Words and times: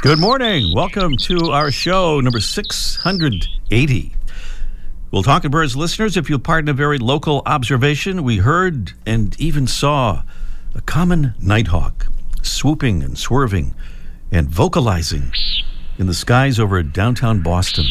Good 0.00 0.20
morning. 0.20 0.72
Welcome 0.72 1.16
to 1.22 1.50
our 1.50 1.72
show 1.72 2.20
number 2.20 2.38
680. 2.38 4.12
Well, 5.10 5.24
Talking 5.24 5.50
Birds 5.50 5.74
listeners, 5.74 6.16
if 6.16 6.30
you'll 6.30 6.38
pardon 6.38 6.68
a 6.68 6.72
very 6.72 6.98
local 6.98 7.42
observation, 7.44 8.22
we 8.22 8.36
heard 8.36 8.92
and 9.04 9.38
even 9.40 9.66
saw 9.66 10.22
a 10.76 10.80
common 10.82 11.34
nighthawk 11.40 12.06
swooping 12.42 13.02
and 13.02 13.18
swerving 13.18 13.74
and 14.30 14.48
vocalizing 14.48 15.32
in 15.98 16.06
the 16.06 16.14
skies 16.14 16.60
over 16.60 16.80
downtown 16.84 17.42
Boston 17.42 17.86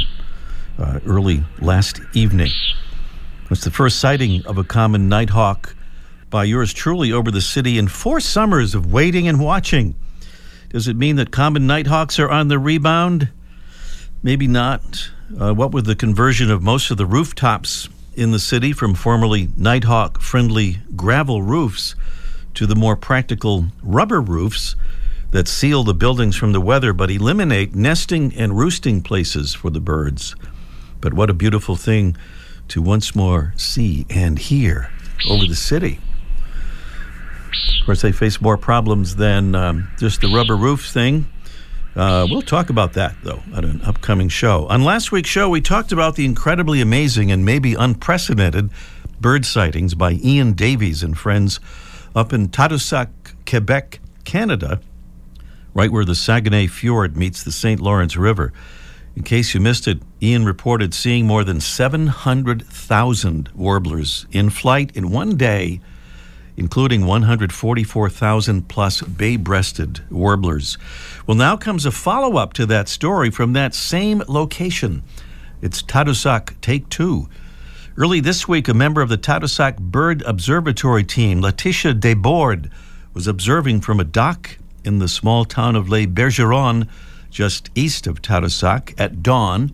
uh, 0.80 1.02
early 1.05 1.44
last 1.59 1.99
evening. 2.13 2.52
It's 3.52 3.66
the 3.66 3.71
first 3.71 3.99
sighting 3.99 4.45
of 4.45 4.58
a 4.58 4.63
common 4.63 5.09
nighthawk 5.09 5.75
by 6.30 6.45
yours 6.45 6.71
truly 6.71 7.11
over 7.11 7.31
the 7.31 7.42
city 7.42 7.77
in 7.77 7.89
four 7.89 8.21
summers 8.21 8.73
of 8.75 8.94
waiting 8.94 9.27
and 9.27 9.42
watching. 9.42 9.94
Does 10.70 10.88
it 10.88 10.98
mean 10.98 11.16
that 11.16 11.32
common 11.32 11.66
nighthawks 11.66 12.20
are 12.20 12.30
on 12.30 12.50
the 12.50 12.60
rebound? 12.60 13.30
Maybe 14.22 14.48
not. 14.48 15.10
Uh, 15.38 15.54
what 15.54 15.72
with 15.72 15.86
the 15.86 15.96
conversion 15.96 16.52
of 16.52 16.62
most 16.62 16.92
of 16.92 16.98
the 16.98 17.06
rooftops 17.06 17.88
in 18.16 18.32
the 18.32 18.40
city 18.40 18.73
from 18.73 18.94
formerly 18.94 19.50
nighthawk 19.56 20.20
friendly 20.20 20.80
gravel 20.95 21.42
roofs 21.42 21.95
to 22.54 22.66
the 22.66 22.76
more 22.76 22.95
practical 22.95 23.68
rubber 23.84 24.20
roofs 24.20 24.76
that 25.32 25.48
seal 25.48 25.84
the 25.84 25.94
buildings 25.94 26.36
from 26.36 26.52
the 26.52 26.62
weather 26.62 26.94
but 26.94 27.12
eliminate 27.12 27.76
nesting 27.76 28.34
and 28.36 28.58
roosting 28.58 29.02
places 29.02 29.54
for 29.54 29.70
the 29.70 29.80
birds. 29.80 30.36
But 31.00 31.14
what 31.14 31.30
a 31.30 31.34
beautiful 31.34 31.76
thing 31.76 32.18
to 32.70 32.82
once 32.82 33.16
more 33.16 33.54
see 33.56 34.06
and 34.10 34.40
hear 34.40 34.90
over 35.30 35.45
the 35.45 35.56
city. 35.56 36.00
Of 37.80 37.86
course, 37.86 38.02
they 38.02 38.11
face 38.11 38.41
more 38.41 38.58
problems 38.58 39.16
than 39.16 39.55
um, 39.55 39.89
just 39.97 40.22
the 40.22 40.27
rubber 40.27 40.58
roof 40.58 40.88
thing. 40.88 41.27
Uh, 41.95 42.27
we'll 42.30 42.44
talk 42.44 42.69
about 42.69 42.94
that, 42.94 43.16
though, 43.23 43.41
at 43.55 43.66
an 43.66 43.81
upcoming 43.81 44.30
show. 44.30 44.67
On 44.67 44.83
last 44.83 45.11
week's 45.11 45.30
show, 45.30 45.49
we 45.49 45.61
talked 45.61 45.91
about 45.91 46.16
the 46.16 46.25
incredibly 46.25 46.80
amazing 46.80 47.31
and 47.31 47.44
maybe 47.44 47.73
unprecedented 47.73 48.69
bird 49.19 49.45
sightings 49.45 49.95
by 49.95 50.14
Ian 50.23 50.53
Davies 50.53 51.02
and 51.02 51.17
friends 51.17 51.59
up 52.16 52.33
in 52.33 52.49
Tadoussac, 52.49 53.09
Quebec, 53.49 53.99
Canada, 54.25 54.80
right 55.73 55.92
where 55.92 56.05
the 56.05 56.14
Saguenay 56.14 56.67
Fjord 56.67 57.17
meets 57.17 57.44
the 57.44 57.52
St. 57.52 57.80
Lawrence 57.80 58.16
River. 58.16 58.53
In 59.16 59.23
case 59.23 59.55
you 59.55 59.59
missed 59.59 59.88
it, 59.88 59.99
Ian 60.21 60.45
reported 60.45 60.94
seeing 60.94 61.25
more 61.25 61.44
than 61.44 61.59
700,000 61.59 63.49
warblers 63.55 64.27
in 64.31 64.52
flight 64.52 64.95
in 64.95 65.09
one 65.09 65.36
day 65.36 65.81
including 66.58 67.05
144,000 67.05 68.67
plus 68.67 69.02
bay 69.02 69.38
breasted 69.38 70.02
warblers. 70.09 70.77
Well, 71.26 71.37
now 71.37 71.55
comes 71.55 71.86
a 71.86 71.92
follow 71.92 72.37
up 72.37 72.54
to 72.54 72.65
that 72.65 72.89
story 72.89 73.30
from 73.30 73.54
that 73.54 73.76
same 73.76 74.23
location. 74.27 75.04
It's 75.61 75.83
Tadoussac 75.83 76.59
Take 76.59 76.89
Two. 76.89 77.30
Early 77.95 78.20
this 78.20 78.48
week, 78.48 78.67
a 78.67 78.73
member 78.73 79.02
of 79.02 79.09
the 79.09 79.17
Tadoussac 79.17 79.77
Bird 79.77 80.21
Observatory 80.23 81.04
team, 81.04 81.42
Letitia 81.42 81.93
Desbordes, 81.93 82.70
was 83.14 83.27
observing 83.27 83.82
from 83.82 83.99
a 83.99 84.03
dock 84.03 84.58
in 84.83 84.99
the 84.99 85.08
small 85.08 85.45
town 85.45 85.76
of 85.76 85.89
Les 85.89 86.05
Bergeronnes, 86.05 86.87
just 87.30 87.70
east 87.76 88.08
of 88.08 88.21
Tadoussac, 88.21 88.93
at 88.99 89.23
dawn. 89.23 89.71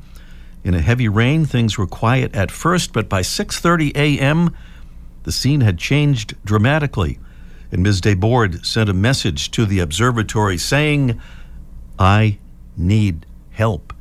In 0.64 0.74
a 0.74 0.82
heavy 0.82 1.10
rain, 1.10 1.46
things 1.46 1.78
were 1.78 1.88
quiet 1.88 2.34
at 2.34 2.52
first, 2.52 2.94
but 2.94 3.10
by 3.10 3.22
6:30 3.22 3.96
a.m., 3.96 4.56
the 5.24 5.32
scene 5.32 5.62
had 5.62 5.78
changed 5.78 6.36
dramatically, 6.46 7.20
and 7.72 7.82
Ms. 7.82 8.02
Desbordes 8.02 8.66
sent 8.66 8.90
a 8.90 8.94
message 8.94 9.52
to 9.52 9.66
the 9.66 9.80
observatory 9.80 10.58
saying, 10.58 11.20
I 11.98 12.38
need 12.78 13.26
help. 13.52 13.94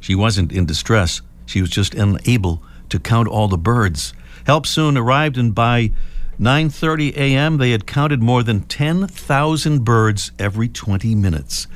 She 0.00 0.14
wasn't 0.14 0.52
in 0.52 0.66
distress, 0.66 1.20
she 1.46 1.60
was 1.60 1.70
just 1.70 1.94
unable 1.94 2.62
to 2.88 2.98
count 2.98 3.28
all 3.28 3.48
the 3.48 3.58
birds. 3.58 4.14
Help 4.46 4.66
soon 4.66 4.96
arrived, 4.96 5.38
and 5.38 5.54
by 5.54 5.92
9:30 6.40 7.14
a.m. 7.16 7.58
they 7.58 7.70
had 7.70 7.86
counted 7.86 8.22
more 8.22 8.42
than 8.42 8.62
10,000 8.62 9.84
birds 9.84 10.32
every 10.38 10.68
20 10.68 11.14
minutes. 11.14 11.68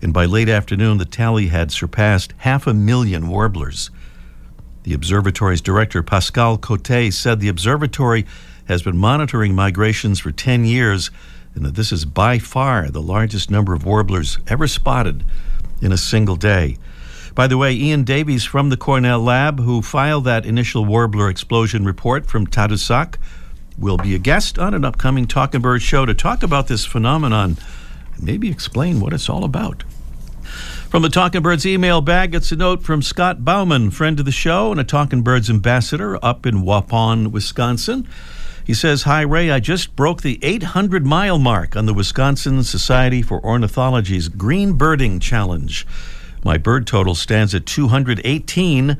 And 0.00 0.12
by 0.12 0.26
late 0.26 0.48
afternoon 0.48 0.98
the 0.98 1.04
tally 1.04 1.48
had 1.48 1.72
surpassed 1.72 2.34
half 2.38 2.66
a 2.66 2.74
million 2.74 3.28
warblers. 3.28 3.90
The 4.84 4.94
observatory's 4.94 5.62
director, 5.62 6.02
Pascal 6.02 6.58
Cote, 6.58 7.12
said 7.12 7.40
the 7.40 7.48
observatory 7.48 8.26
has 8.66 8.82
been 8.82 8.98
monitoring 8.98 9.54
migrations 9.54 10.20
for 10.20 10.30
10 10.30 10.66
years 10.66 11.10
and 11.54 11.64
that 11.64 11.74
this 11.74 11.90
is 11.90 12.04
by 12.04 12.38
far 12.38 12.90
the 12.90 13.00
largest 13.00 13.50
number 13.50 13.72
of 13.72 13.84
warblers 13.86 14.38
ever 14.46 14.66
spotted 14.66 15.24
in 15.80 15.90
a 15.90 15.96
single 15.96 16.36
day. 16.36 16.76
By 17.34 17.46
the 17.46 17.56
way, 17.56 17.72
Ian 17.72 18.04
Davies 18.04 18.44
from 18.44 18.68
the 18.68 18.76
Cornell 18.76 19.20
Lab, 19.20 19.58
who 19.58 19.82
filed 19.82 20.24
that 20.24 20.46
initial 20.46 20.84
warbler 20.84 21.28
explosion 21.28 21.84
report 21.84 22.26
from 22.26 22.46
Tadoussac, 22.46 23.16
will 23.78 23.96
be 23.96 24.14
a 24.14 24.18
guest 24.18 24.58
on 24.58 24.74
an 24.74 24.84
upcoming 24.84 25.26
Talking 25.26 25.60
Bird 25.60 25.82
show 25.82 26.06
to 26.06 26.14
talk 26.14 26.42
about 26.42 26.68
this 26.68 26.84
phenomenon 26.84 27.56
and 28.14 28.22
maybe 28.22 28.50
explain 28.50 29.00
what 29.00 29.12
it's 29.12 29.28
all 29.28 29.44
about. 29.44 29.82
From 30.94 31.02
the 31.02 31.08
Talking 31.08 31.42
Birds 31.42 31.66
email 31.66 32.00
bag, 32.00 32.36
it's 32.36 32.52
a 32.52 32.56
note 32.56 32.84
from 32.84 33.02
Scott 33.02 33.44
Bauman, 33.44 33.90
friend 33.90 34.20
of 34.20 34.26
the 34.26 34.30
show 34.30 34.70
and 34.70 34.80
a 34.80 34.84
Talking 34.84 35.22
Birds 35.22 35.50
ambassador 35.50 36.24
up 36.24 36.46
in 36.46 36.62
Waupun, 36.62 37.32
Wisconsin. 37.32 38.06
He 38.64 38.74
says, 38.74 39.02
Hi, 39.02 39.22
Ray. 39.22 39.50
I 39.50 39.58
just 39.58 39.96
broke 39.96 40.22
the 40.22 40.38
800 40.40 41.04
mile 41.04 41.40
mark 41.40 41.74
on 41.74 41.86
the 41.86 41.94
Wisconsin 41.94 42.62
Society 42.62 43.22
for 43.22 43.44
Ornithology's 43.44 44.28
Green 44.28 44.74
Birding 44.74 45.18
Challenge. 45.18 45.84
My 46.44 46.58
bird 46.58 46.86
total 46.86 47.16
stands 47.16 47.56
at 47.56 47.66
218. 47.66 48.96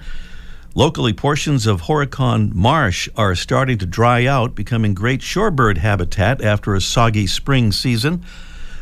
Locally, 0.74 1.12
portions 1.12 1.64
of 1.64 1.82
Horicon 1.82 2.52
Marsh 2.54 3.08
are 3.16 3.36
starting 3.36 3.78
to 3.78 3.86
dry 3.86 4.26
out, 4.26 4.56
becoming 4.56 4.94
great 4.94 5.20
shorebird 5.20 5.78
habitat 5.78 6.42
after 6.42 6.74
a 6.74 6.80
soggy 6.80 7.28
spring 7.28 7.70
season. 7.70 8.24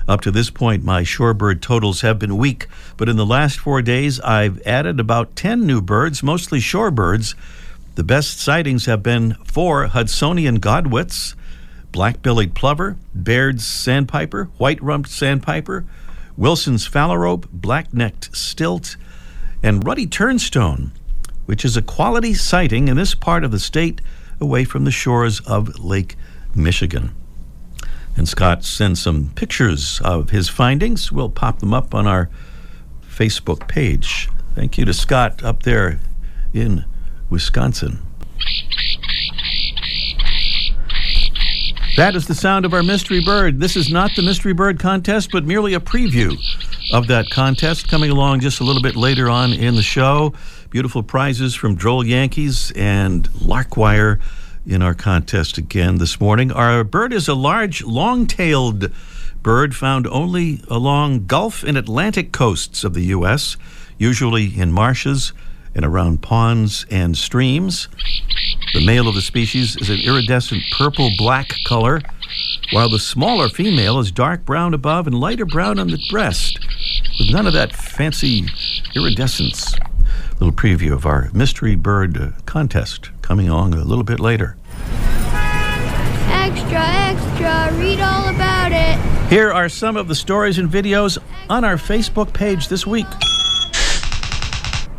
Up 0.09 0.21
to 0.23 0.31
this 0.31 0.51
point, 0.51 0.85
my 0.85 1.03
shorebird 1.03 1.61
totals 1.61 2.01
have 2.01 2.19
been 2.19 2.37
weak, 2.37 2.67
but 2.97 3.09
in 3.09 3.17
the 3.17 3.27
last 3.27 3.59
four 3.59 3.83
days, 3.83 4.19
I've 4.21 4.61
added 4.67 4.99
about 4.99 5.37
10 5.37 5.65
new 5.67 5.81
birds, 5.81 6.23
mostly 6.23 6.59
shorebirds. 6.59 7.35
The 7.95 8.05
best 8.05 8.41
sightings 8.41 8.87
have 8.87 9.03
been 9.03 9.35
four 9.45 9.89
Hudsonian 9.89 10.59
godwits, 10.59 11.35
black 11.93 12.23
bellied 12.23 12.55
plover, 12.55 12.97
Baird's 13.15 13.67
sandpiper, 13.67 14.45
white 14.59 14.83
rumped 14.83 15.11
sandpiper, 15.11 15.85
Wilson's 16.37 16.89
phalarope, 16.89 17.49
black 17.53 17.93
necked 17.95 18.35
stilt, 18.35 18.97
and 19.63 19.87
ruddy 19.87 20.07
turnstone, 20.07 20.91
which 21.47 21.65
is 21.65 21.77
a 21.77 21.83
quality 21.83 22.35
sighting 22.35 22.89
in 22.89 22.97
this 22.97 23.15
part 23.15 23.45
of 23.45 23.51
the 23.51 23.61
state 23.61 24.01
away 24.41 24.65
from 24.65 24.85
the 24.85 24.91
shores 24.91 25.41
of 25.41 25.79
Lake 25.79 26.17
Michigan. 26.55 27.15
And 28.17 28.29
Scott 28.29 28.65
sends 28.65 29.01
some 29.01 29.31
pictures 29.35 30.01
of 30.05 30.31
his 30.31 30.49
findings. 30.49 31.11
We'll 31.11 31.31
pop 31.31 31.61
them 31.61 31.73
up 31.73 31.95
on 31.95 32.07
our 32.07 32.29
Facebook 33.07 33.69
page. 33.69 34.29
Thank 34.55 34.77
you 34.77 34.85
to 34.85 34.93
Scott 34.93 35.43
up 35.43 35.63
there 35.63 36.01
in 36.53 36.85
Wisconsin. 37.31 38.01
That 41.97 42.15
is 42.15 42.27
the 42.27 42.35
sound 42.35 42.65
of 42.65 42.73
our 42.73 42.83
mystery 42.83 43.21
bird. 43.23 43.61
This 43.61 43.77
is 43.77 43.91
not 43.91 44.13
the 44.17 44.23
mystery 44.23 44.55
bird 44.55 44.79
contest, 44.79 45.31
but 45.31 45.45
merely 45.45 45.75
a 45.75 45.81
preview 45.81 46.39
of 46.93 47.07
that 47.09 47.29
contest 47.31 47.89
coming 47.89 48.11
along 48.11 48.41
just 48.41 48.61
a 48.61 48.65
little 48.65 48.83
bit 48.83 48.97
later 48.97 49.29
on 49.29 49.53
in 49.53 49.75
the 49.75 49.83
show. 49.83 50.33
Beautiful 50.71 51.03
prizes 51.03 51.55
from 51.55 51.75
Droll 51.75 52.05
Yankees 52.05 52.73
and 52.77 53.29
Larkwire 53.33 54.21
in 54.67 54.83
our 54.83 54.95
contest 54.95 55.59
again 55.59 55.99
this 55.99 56.21
morning. 56.21 56.53
Our 56.53 56.85
bird 56.85 57.13
is 57.13 57.29
a 57.29 57.35
large, 57.35 57.83
long 57.83 58.27
tailed 58.27 58.91
bird 59.43 59.75
found 59.75 60.07
only 60.07 60.63
along 60.69 61.27
Gulf 61.27 61.65
and 61.65 61.77
Atlantic 61.77 62.33
coasts 62.33 62.85
of 62.85 62.95
the 62.95 63.03
U.S., 63.07 63.57
usually 63.99 64.59
in 64.59 64.73
marshes 64.73 65.33
and 65.75 65.85
around 65.85 66.23
ponds 66.23 66.87
and 66.91 67.17
streams. 67.17 67.89
The 68.73 68.85
male 68.85 69.09
of 69.09 69.15
the 69.15 69.23
species 69.23 69.77
is 69.77 69.91
an 69.91 70.01
iridescent 70.01 70.63
purple 70.79 71.11
black 71.17 71.55
color, 71.65 72.01
while 72.73 72.89
the 72.89 72.99
smaller 72.99 73.49
female 73.49 73.99
is 73.99 74.13
dark 74.13 74.45
brown 74.45 74.75
above 74.75 75.07
and 75.07 75.19
lighter 75.19 75.47
brown 75.47 75.79
on 75.79 75.89
the 75.89 76.03
breast. 76.11 76.59
With 77.19 77.31
none 77.31 77.47
of 77.47 77.53
that 77.53 77.75
fancy 77.75 78.47
iridescence. 78.95 79.75
Little 80.33 80.53
preview 80.53 80.93
of 80.93 81.07
our 81.07 81.31
mystery 81.33 81.75
bird 81.75 82.35
contest 82.47 83.11
coming 83.23 83.49
on 83.49 83.73
a 83.73 83.85
little 83.85 84.05
bit 84.05 84.21
later. 84.21 84.57
Extra, 86.29 86.83
extra, 86.83 87.79
read 87.79 88.01
all 88.01 88.29
about 88.29 88.73
it. 88.73 89.31
Here 89.31 89.51
are 89.51 89.69
some 89.69 89.97
of 89.97 90.09
the 90.09 90.15
stories 90.15 90.59
and 90.59 90.69
videos 90.69 91.17
on 91.49 91.65
our 91.65 91.77
Facebook 91.77 92.33
page 92.35 92.69
this 92.69 92.87
week. 92.87 93.07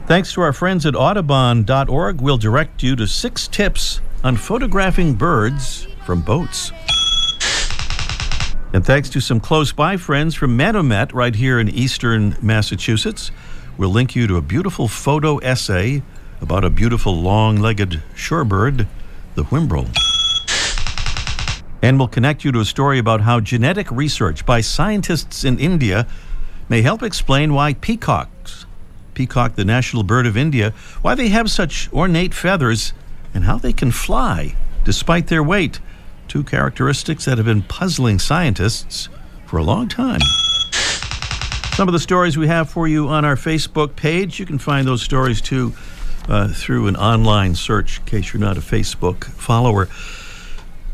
Thanks 0.07 0.33
to 0.33 0.41
our 0.41 0.53
friends 0.53 0.85
at 0.85 0.95
Audubon.org, 0.95 2.19
we'll 2.19 2.37
direct 2.37 2.83
you 2.83 2.95
to 2.95 3.07
six 3.07 3.47
tips 3.47 4.01
on 4.23 4.35
photographing 4.37 5.13
birds 5.13 5.87
from 6.05 6.21
boats. 6.21 6.71
And 8.73 8.83
thanks 8.83 9.07
to 9.11 9.21
some 9.21 9.39
close 9.39 9.71
by 9.71 9.97
friends 9.97 10.33
from 10.33 10.57
Manomet 10.57 11.13
right 11.13 11.35
here 11.35 11.59
in 11.59 11.69
eastern 11.69 12.35
Massachusetts, 12.41 13.31
we'll 13.77 13.91
link 13.91 14.15
you 14.15 14.25
to 14.25 14.37
a 14.37 14.41
beautiful 14.41 14.87
photo 14.87 15.37
essay 15.37 16.01
about 16.43 16.65
a 16.65 16.69
beautiful 16.69 17.15
long 17.15 17.55
legged 17.55 18.03
shorebird, 18.13 18.85
the 19.35 19.45
whimbrel. 19.45 19.87
And 21.81 21.97
we'll 21.97 22.09
connect 22.09 22.43
you 22.43 22.51
to 22.51 22.59
a 22.59 22.65
story 22.65 22.99
about 22.99 23.21
how 23.21 23.39
genetic 23.39 23.89
research 23.89 24.45
by 24.45 24.59
scientists 24.59 25.45
in 25.45 25.57
India 25.57 26.05
may 26.67 26.81
help 26.81 27.01
explain 27.01 27.53
why 27.53 27.73
peacocks, 27.73 28.65
peacock, 29.13 29.55
the 29.55 29.63
national 29.63 30.03
bird 30.03 30.27
of 30.27 30.35
India, 30.35 30.73
why 31.01 31.15
they 31.15 31.29
have 31.29 31.49
such 31.49 31.91
ornate 31.93 32.33
feathers 32.33 32.91
and 33.33 33.45
how 33.45 33.57
they 33.57 33.73
can 33.73 33.91
fly 33.91 34.55
despite 34.83 35.27
their 35.27 35.43
weight. 35.43 35.79
Two 36.27 36.43
characteristics 36.43 37.25
that 37.25 37.37
have 37.37 37.45
been 37.45 37.63
puzzling 37.63 38.19
scientists 38.19 39.07
for 39.45 39.57
a 39.57 39.63
long 39.63 39.87
time. 39.87 40.21
Some 41.75 41.87
of 41.87 41.93
the 41.93 41.99
stories 41.99 42.37
we 42.37 42.47
have 42.47 42.69
for 42.69 42.87
you 42.87 43.07
on 43.07 43.23
our 43.23 43.35
Facebook 43.35 43.95
page. 43.95 44.39
You 44.39 44.45
can 44.45 44.59
find 44.59 44.85
those 44.85 45.01
stories 45.01 45.41
too 45.41 45.73
uh, 46.27 46.47
through 46.49 46.87
an 46.87 46.95
online 46.95 47.55
search 47.55 47.99
in 47.99 48.05
case 48.05 48.33
you're 48.33 48.41
not 48.41 48.57
a 48.57 48.61
Facebook 48.61 49.25
follower. 49.25 49.87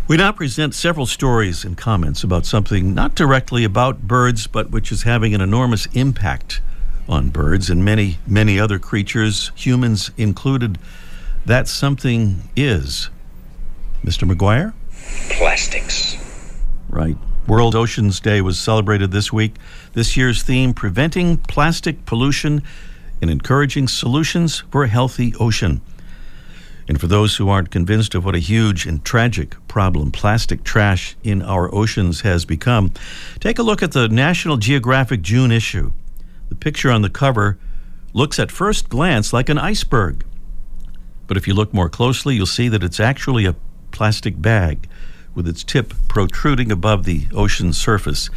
We 0.07 0.17
now 0.17 0.31
present 0.31 0.73
several 0.73 1.05
stories 1.05 1.63
and 1.63 1.77
comments 1.77 2.23
about 2.23 2.45
something 2.45 2.95
not 2.95 3.13
directly 3.13 3.63
about 3.63 4.07
birds, 4.07 4.47
but 4.47 4.71
which 4.71 4.91
is 4.91 5.03
having 5.03 5.35
an 5.35 5.41
enormous 5.41 5.85
impact 5.87 6.61
on 7.07 7.29
birds 7.29 7.69
and 7.69 7.85
many, 7.85 8.17
many 8.25 8.59
other 8.59 8.79
creatures, 8.79 9.51
humans 9.55 10.11
included. 10.17 10.77
That 11.45 11.67
something 11.67 12.49
is. 12.55 13.09
Mr. 14.03 14.31
McGuire? 14.31 14.73
Plastics. 15.29 16.17
Right. 16.89 17.17
World 17.47 17.75
Oceans 17.75 18.19
Day 18.19 18.41
was 18.41 18.59
celebrated 18.59 19.11
this 19.11 19.33
week. 19.33 19.55
This 19.93 20.15
year's 20.15 20.43
theme 20.43 20.73
preventing 20.73 21.37
plastic 21.37 22.05
pollution 22.05 22.63
and 23.21 23.29
encouraging 23.29 23.87
solutions 23.87 24.63
for 24.71 24.83
a 24.83 24.87
healthy 24.87 25.33
ocean. 25.39 25.81
And 26.87 26.99
for 26.99 27.05
those 27.05 27.35
who 27.35 27.49
aren't 27.49 27.69
convinced 27.69 28.15
of 28.15 28.25
what 28.25 28.33
a 28.33 28.39
huge 28.39 28.87
and 28.87 29.05
tragic 29.05 29.55
problem 29.67 30.11
plastic 30.11 30.63
trash 30.63 31.15
in 31.23 31.43
our 31.43 31.73
oceans 31.73 32.21
has 32.21 32.45
become, 32.45 32.91
take 33.39 33.59
a 33.59 33.63
look 33.63 33.83
at 33.83 33.91
the 33.91 34.07
National 34.07 34.57
Geographic 34.57 35.21
June 35.21 35.51
issue. 35.51 35.91
The 36.49 36.55
picture 36.55 36.89
on 36.89 37.03
the 37.03 37.09
cover 37.09 37.59
looks 38.13 38.39
at 38.39 38.51
first 38.51 38.89
glance 38.89 39.31
like 39.31 39.49
an 39.49 39.59
iceberg. 39.59 40.25
But 41.27 41.37
if 41.37 41.47
you 41.47 41.53
look 41.53 41.75
more 41.75 41.89
closely, 41.89 42.35
you'll 42.35 42.47
see 42.47 42.69
that 42.69 42.83
it's 42.83 42.99
actually 42.99 43.45
a 43.45 43.55
plastic 43.91 44.41
bag 44.41 44.89
with 45.35 45.47
its 45.47 45.63
tip 45.63 45.93
protruding 46.07 46.71
above 46.71 47.05
the 47.05 47.27
ocean 47.35 47.71
surface. 47.71 48.31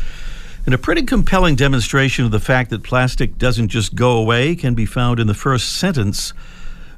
And 0.65 0.75
a 0.75 0.79
pretty 0.79 1.03
compelling 1.03 1.57
demonstration 1.57 2.25
of 2.25 2.31
the 2.31 2.39
fact 2.39 2.71
that 2.71 2.85
plastic 2.85 3.37
doesn't 3.37 3.69
just 3.69 3.97
go 3.97 4.17
away 4.17 4.55
can 4.55 4.75
be 4.75 4.87
found 4.87 5.19
in 5.19 5.27
the 5.27 5.35
first 5.35 5.73
sentence 5.73 6.33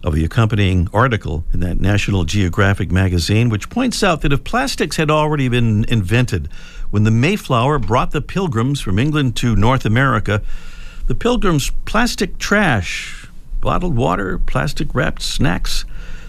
of 0.02 0.14
the 0.14 0.22
accompanying 0.22 0.86
article 0.92 1.44
in 1.54 1.60
that 1.60 1.80
National 1.80 2.24
Geographic 2.24 2.92
magazine, 2.92 3.48
which 3.48 3.70
points 3.70 4.02
out 4.02 4.20
that 4.20 4.34
if 4.34 4.44
plastics 4.44 4.96
had 4.96 5.10
already 5.10 5.48
been 5.48 5.86
invented 5.86 6.50
when 6.90 7.04
the 7.04 7.10
Mayflower 7.10 7.78
brought 7.78 8.10
the 8.10 8.20
pilgrims 8.20 8.82
from 8.82 8.98
England 8.98 9.34
to 9.36 9.56
North 9.56 9.86
America, 9.86 10.42
the 11.06 11.14
pilgrims' 11.14 11.70
plastic 11.86 12.36
trash, 12.36 13.26
bottled 13.62 13.96
water, 13.96 14.38
plastic 14.38 14.94
wrapped 14.94 15.22
snacks 15.22 15.86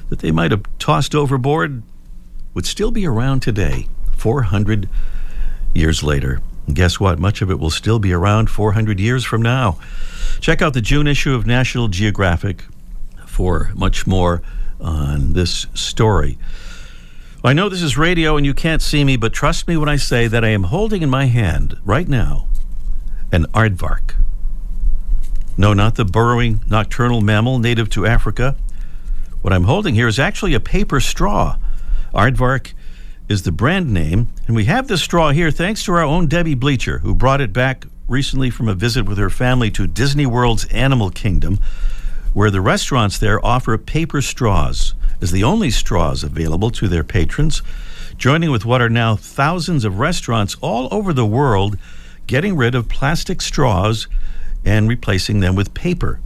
that 0.08 0.20
they 0.20 0.32
might 0.32 0.52
have 0.52 0.64
tossed 0.80 1.14
overboard 1.14 1.84
would 2.54 2.66
still 2.66 2.92
be 2.92 3.06
around 3.06 3.42
today, 3.42 3.90
400 4.16 4.88
years 5.74 6.02
later. 6.02 6.40
And 6.68 6.76
guess 6.76 7.00
what? 7.00 7.20
Much 7.20 7.42
of 7.42 7.52
it 7.52 7.60
will 7.60 7.70
still 7.70 8.00
be 8.00 8.14
around 8.14 8.50
400 8.50 9.00
years 9.00 9.24
from 9.24 9.42
now. 9.42 9.78
Check 10.40 10.62
out 10.62 10.74
the 10.74 10.82
June 10.82 11.08
issue 11.08 11.34
of 11.34 11.46
National 11.46 11.88
Geographic 11.88 12.66
for 13.26 13.72
much 13.76 14.08
more 14.08 14.42
on 14.80 15.34
this 15.34 15.68
story. 15.74 16.38
I 17.44 17.54
know 17.54 17.70
this 17.70 17.84
is 17.84 17.96
radio 17.98 18.38
and 18.38 18.46
you 18.46 18.56
can't 18.56 18.82
see 18.82 19.04
me, 19.04 19.18
but 19.18 19.32
trust 19.32 19.68
me 19.68 19.78
when 19.78 19.88
I 19.88 19.98
say 19.98 20.28
that 20.28 20.44
I 20.44 20.50
am 20.50 20.64
holding 20.64 21.04
in 21.04 21.10
my 21.10 21.26
hand 21.26 21.78
right 21.86 22.08
now 22.08 22.48
an 23.32 23.46
aardvark. 23.54 24.16
No, 25.58 25.74
not 25.74 25.96
the 25.96 26.06
burrowing 26.06 26.62
nocturnal 26.70 27.22
mammal 27.22 27.60
native 27.60 27.90
to 27.92 28.06
Africa. 28.06 28.56
What 29.42 29.54
I'm 29.54 29.66
holding 29.66 29.94
here 29.94 30.08
is 30.08 30.18
actually 30.18 30.54
a 30.54 30.60
paper 30.60 31.00
straw. 31.00 31.58
Aardvark 32.14 32.74
is 33.28 33.44
the 33.44 33.52
brand 33.52 33.92
name, 33.92 34.30
and 34.48 34.56
we 34.56 34.66
have 34.66 34.88
this 34.88 35.02
straw 35.02 35.32
here 35.32 35.52
thanks 35.52 35.84
to 35.84 35.92
our 35.94 36.04
own 36.04 36.28
Debbie 36.28 36.56
Bleacher, 36.56 37.00
who 37.00 37.16
brought 37.16 37.42
it 37.42 37.54
back 37.54 37.86
recently 38.08 38.50
from 38.50 38.68
a 38.68 38.76
visit 38.76 39.06
with 39.06 39.18
her 39.18 39.30
family 39.30 39.72
to 39.72 39.88
Disney 39.88 40.26
World's 40.26 40.66
Animal 40.66 41.10
Kingdom 41.10 41.60
where 42.36 42.52
the 42.52 42.60
restaurants 42.60 43.18
there 43.18 43.44
offer 43.46 43.78
paper 43.78 44.22
straws 44.22 44.94
as 45.22 45.32
the 45.32 45.44
only 45.44 45.72
straws 45.72 46.22
available 46.22 46.70
to 46.70 46.90
their 46.90 47.04
patrons, 47.04 47.62
joining 48.18 48.52
with 48.52 48.66
what 48.66 48.82
are 48.82 48.90
now 48.90 49.16
thousands 49.16 49.86
of 49.86 50.00
restaurants 50.00 50.58
all 50.60 50.90
over 50.92 51.14
the 51.14 51.26
world 51.26 51.78
getting 52.28 52.58
rid 52.58 52.76
of 52.76 52.90
plastic 52.90 53.42
straws 53.42 54.08
and 54.66 54.90
replacing 54.90 55.40
them 55.40 55.56
with 55.56 55.74
paper, 55.74 56.20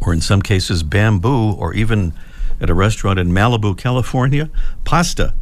or 0.00 0.12
in 0.12 0.20
some 0.20 0.40
cases, 0.40 0.84
bamboo, 0.84 1.52
or 1.54 1.74
even 1.74 2.12
at 2.60 2.70
a 2.70 2.74
restaurant 2.74 3.18
in 3.18 3.32
Malibu, 3.32 3.76
California, 3.76 4.48
pasta. 4.84 5.34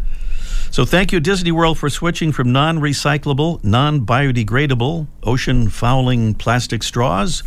So 0.73 0.87
thank 0.87 1.13
you, 1.13 1.21
Disney 1.21 1.53
World, 1.53 1.79
for 1.79 1.91
switching 1.91 2.33
from 2.33 2.51
non 2.51 2.79
recyclable, 2.79 3.63
non 3.63 4.07
biodegradable, 4.07 5.07
ocean 5.23 5.69
fouling 5.69 6.33
plastic 6.33 6.83
straws 6.83 7.43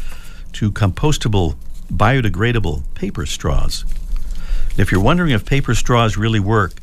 to 0.53 0.71
compostable 0.71 1.55
biodegradable 1.91 2.83
paper 2.93 3.25
straws. 3.25 3.83
If 4.77 4.91
you're 4.91 5.01
wondering 5.01 5.31
if 5.31 5.43
paper 5.43 5.73
straws 5.73 6.17
really 6.17 6.39
work, 6.39 6.73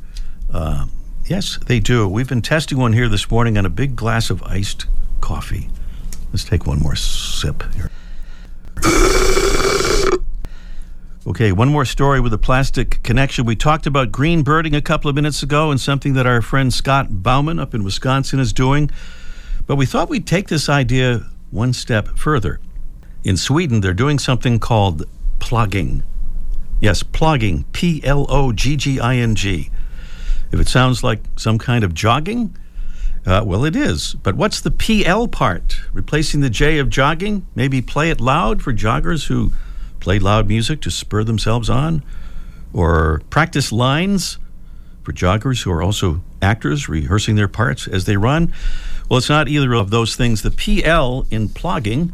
uh, 0.52 0.86
yes, 1.26 1.60
they 1.66 1.78
do. 1.78 2.08
We've 2.08 2.28
been 2.28 2.42
testing 2.42 2.76
one 2.76 2.92
here 2.92 3.08
this 3.08 3.30
morning 3.30 3.56
on 3.56 3.64
a 3.64 3.70
big 3.70 3.94
glass 3.94 4.28
of 4.28 4.42
iced 4.42 4.86
coffee. 5.20 5.70
Let's 6.32 6.42
take 6.42 6.66
one 6.66 6.80
more 6.80 6.96
sip 6.96 7.62
here. 7.74 9.21
Okay, 11.24 11.52
one 11.52 11.68
more 11.68 11.84
story 11.84 12.18
with 12.18 12.32
a 12.32 12.38
plastic 12.38 13.00
connection. 13.04 13.44
We 13.44 13.54
talked 13.54 13.86
about 13.86 14.10
green 14.10 14.42
birding 14.42 14.74
a 14.74 14.82
couple 14.82 15.08
of 15.08 15.14
minutes 15.14 15.40
ago 15.40 15.70
and 15.70 15.80
something 15.80 16.14
that 16.14 16.26
our 16.26 16.42
friend 16.42 16.74
Scott 16.74 17.22
Bauman 17.22 17.60
up 17.60 17.74
in 17.74 17.84
Wisconsin 17.84 18.40
is 18.40 18.52
doing. 18.52 18.90
But 19.68 19.76
we 19.76 19.86
thought 19.86 20.08
we'd 20.08 20.26
take 20.26 20.48
this 20.48 20.68
idea 20.68 21.28
one 21.52 21.74
step 21.74 22.08
further. 22.18 22.58
In 23.22 23.36
Sweden, 23.36 23.82
they're 23.82 23.94
doing 23.94 24.18
something 24.18 24.58
called 24.58 25.04
plogging. 25.38 26.02
Yes, 26.80 27.04
plogging, 27.04 27.66
P 27.70 28.02
L 28.02 28.26
O 28.28 28.50
G 28.50 28.74
G 28.74 28.98
I 28.98 29.14
N 29.14 29.36
G. 29.36 29.70
If 30.50 30.58
it 30.58 30.66
sounds 30.66 31.04
like 31.04 31.20
some 31.36 31.56
kind 31.56 31.84
of 31.84 31.94
jogging, 31.94 32.56
uh, 33.24 33.44
well, 33.46 33.64
it 33.64 33.76
is. 33.76 34.14
But 34.14 34.34
what's 34.34 34.60
the 34.60 34.72
PL 34.72 35.28
part? 35.28 35.82
Replacing 35.92 36.40
the 36.40 36.50
J 36.50 36.78
of 36.80 36.90
jogging? 36.90 37.46
Maybe 37.54 37.80
play 37.80 38.10
it 38.10 38.20
loud 38.20 38.60
for 38.60 38.72
joggers 38.72 39.28
who 39.28 39.52
play 40.02 40.18
loud 40.18 40.48
music 40.48 40.80
to 40.82 40.90
spur 40.90 41.24
themselves 41.24 41.70
on? 41.70 42.02
Or 42.72 43.22
practice 43.30 43.72
lines 43.72 44.38
for 45.02 45.12
joggers 45.12 45.62
who 45.62 45.72
are 45.72 45.82
also 45.82 46.22
actors 46.40 46.88
rehearsing 46.88 47.36
their 47.36 47.48
parts 47.48 47.86
as 47.86 48.04
they 48.04 48.16
run? 48.16 48.52
Well, 49.08 49.18
it's 49.18 49.28
not 49.28 49.48
either 49.48 49.72
of 49.74 49.90
those 49.90 50.16
things. 50.16 50.42
The 50.42 50.50
PL 50.50 51.26
in 51.30 51.48
plogging 51.48 52.12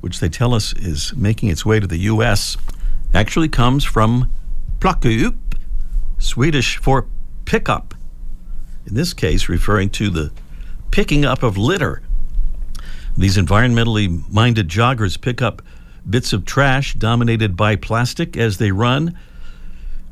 which 0.00 0.20
they 0.20 0.28
tell 0.28 0.54
us 0.54 0.72
is 0.74 1.14
making 1.14 1.48
its 1.48 1.64
way 1.64 1.78
to 1.80 1.86
the 1.86 1.98
U.S., 1.98 2.56
actually 3.12 3.48
comes 3.48 3.84
from 3.84 4.30
plocka 4.80 5.26
upp, 5.26 5.34
Swedish 6.18 6.76
for 6.76 7.06
pickup. 7.44 7.94
In 8.86 8.94
this 8.94 9.12
case, 9.12 9.48
referring 9.48 9.90
to 9.90 10.10
the 10.10 10.32
picking 10.90 11.24
up 11.24 11.42
of 11.42 11.56
litter. 11.56 12.02
These 13.16 13.36
environmentally 13.36 14.28
minded 14.30 14.68
joggers 14.68 15.20
pick 15.20 15.42
up 15.42 15.62
bits 16.08 16.32
of 16.32 16.44
trash 16.44 16.94
dominated 16.94 17.56
by 17.56 17.76
plastic 17.76 18.36
as 18.36 18.58
they 18.58 18.72
run. 18.72 19.16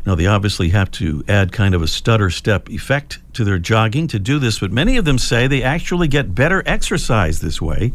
Now, 0.07 0.15
they 0.15 0.27
obviously 0.27 0.71
have 0.71 0.91
to 0.93 1.23
add 1.29 1.53
kind 1.53 1.75
of 1.75 1.83
a 1.83 1.87
stutter 1.87 2.31
step 2.31 2.71
effect 2.71 3.19
to 3.35 3.45
their 3.45 3.59
jogging 3.59 4.09
to 4.09 4.19
do 4.19 4.39
this, 4.39 4.59
but 4.59 4.73
many 4.73 4.97
of 4.97 5.05
them 5.05 5.19
say 5.19 5.47
they 5.47 5.63
actually 5.63 6.09
get 6.09 6.35
better 6.35 6.63
exercise 6.67 7.41
this 7.41 7.61
way 7.61 7.93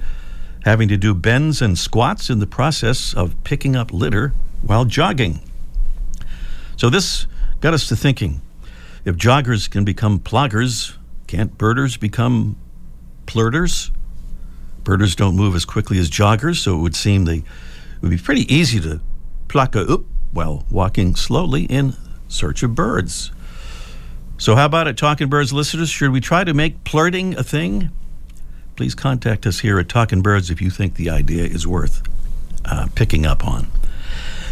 having 0.64 0.88
to 0.88 0.98
do 0.98 1.14
bends 1.14 1.62
and 1.62 1.78
squats 1.78 2.30
in 2.30 2.40
the 2.40 2.48
process 2.48 3.14
of 3.14 3.42
picking 3.44 3.76
up 3.76 3.92
litter 3.92 4.34
while 4.62 4.86
jogging. 4.86 5.40
So 6.78 6.90
this 6.90 7.28
got 7.62 7.74
us 7.74 7.88
to 7.90 7.96
thinking 7.96 8.42
if 9.06 9.16
joggers 9.16 9.70
can 9.70 9.84
become 9.84 10.20
ploggers, 10.20 10.96
can't 11.28 11.58
birders 11.58 11.98
become 11.98 12.56
plurters? 13.26 13.92
Birders 14.84 15.16
don't 15.16 15.36
move 15.36 15.56
as 15.56 15.66
quickly 15.66 15.98
as 16.00 16.10
joggers, 16.10 16.58
so 16.58 16.78
it 16.78 16.82
would 16.82 16.96
seem 16.96 17.26
they 17.26 17.44
would 18.04 18.12
be 18.12 18.18
pretty 18.18 18.54
easy 18.54 18.80
to 18.82 19.00
pluck 19.48 19.76
a 19.76 19.90
oop 19.90 20.06
while 20.32 20.66
walking 20.70 21.16
slowly 21.16 21.64
in 21.64 21.96
search 22.28 22.62
of 22.62 22.76
birds. 22.76 23.32
So, 24.38 24.56
how 24.56 24.66
about 24.66 24.88
it, 24.88 24.98
Talking 24.98 25.30
Birds 25.30 25.54
listeners? 25.54 25.90
Should 25.90 26.12
we 26.12 26.20
try 26.20 26.44
to 26.44 26.54
make 26.54 26.84
plurting 26.84 27.38
a 27.38 27.44
thing? 27.44 27.92
Please 28.76 28.94
contact 28.94 29.46
us 29.46 29.60
here 29.60 29.80
at 29.80 29.88
Talking 29.88 30.22
Birds 30.22 30.50
if 30.50 30.62
you 30.62 30.70
think 30.70 30.96
the 30.96 31.10
idea 31.10 31.46
is 31.46 31.66
worth 31.66 32.02
uh, 32.66 32.88
picking 32.94 33.26
up 33.26 33.46
on. 33.48 33.68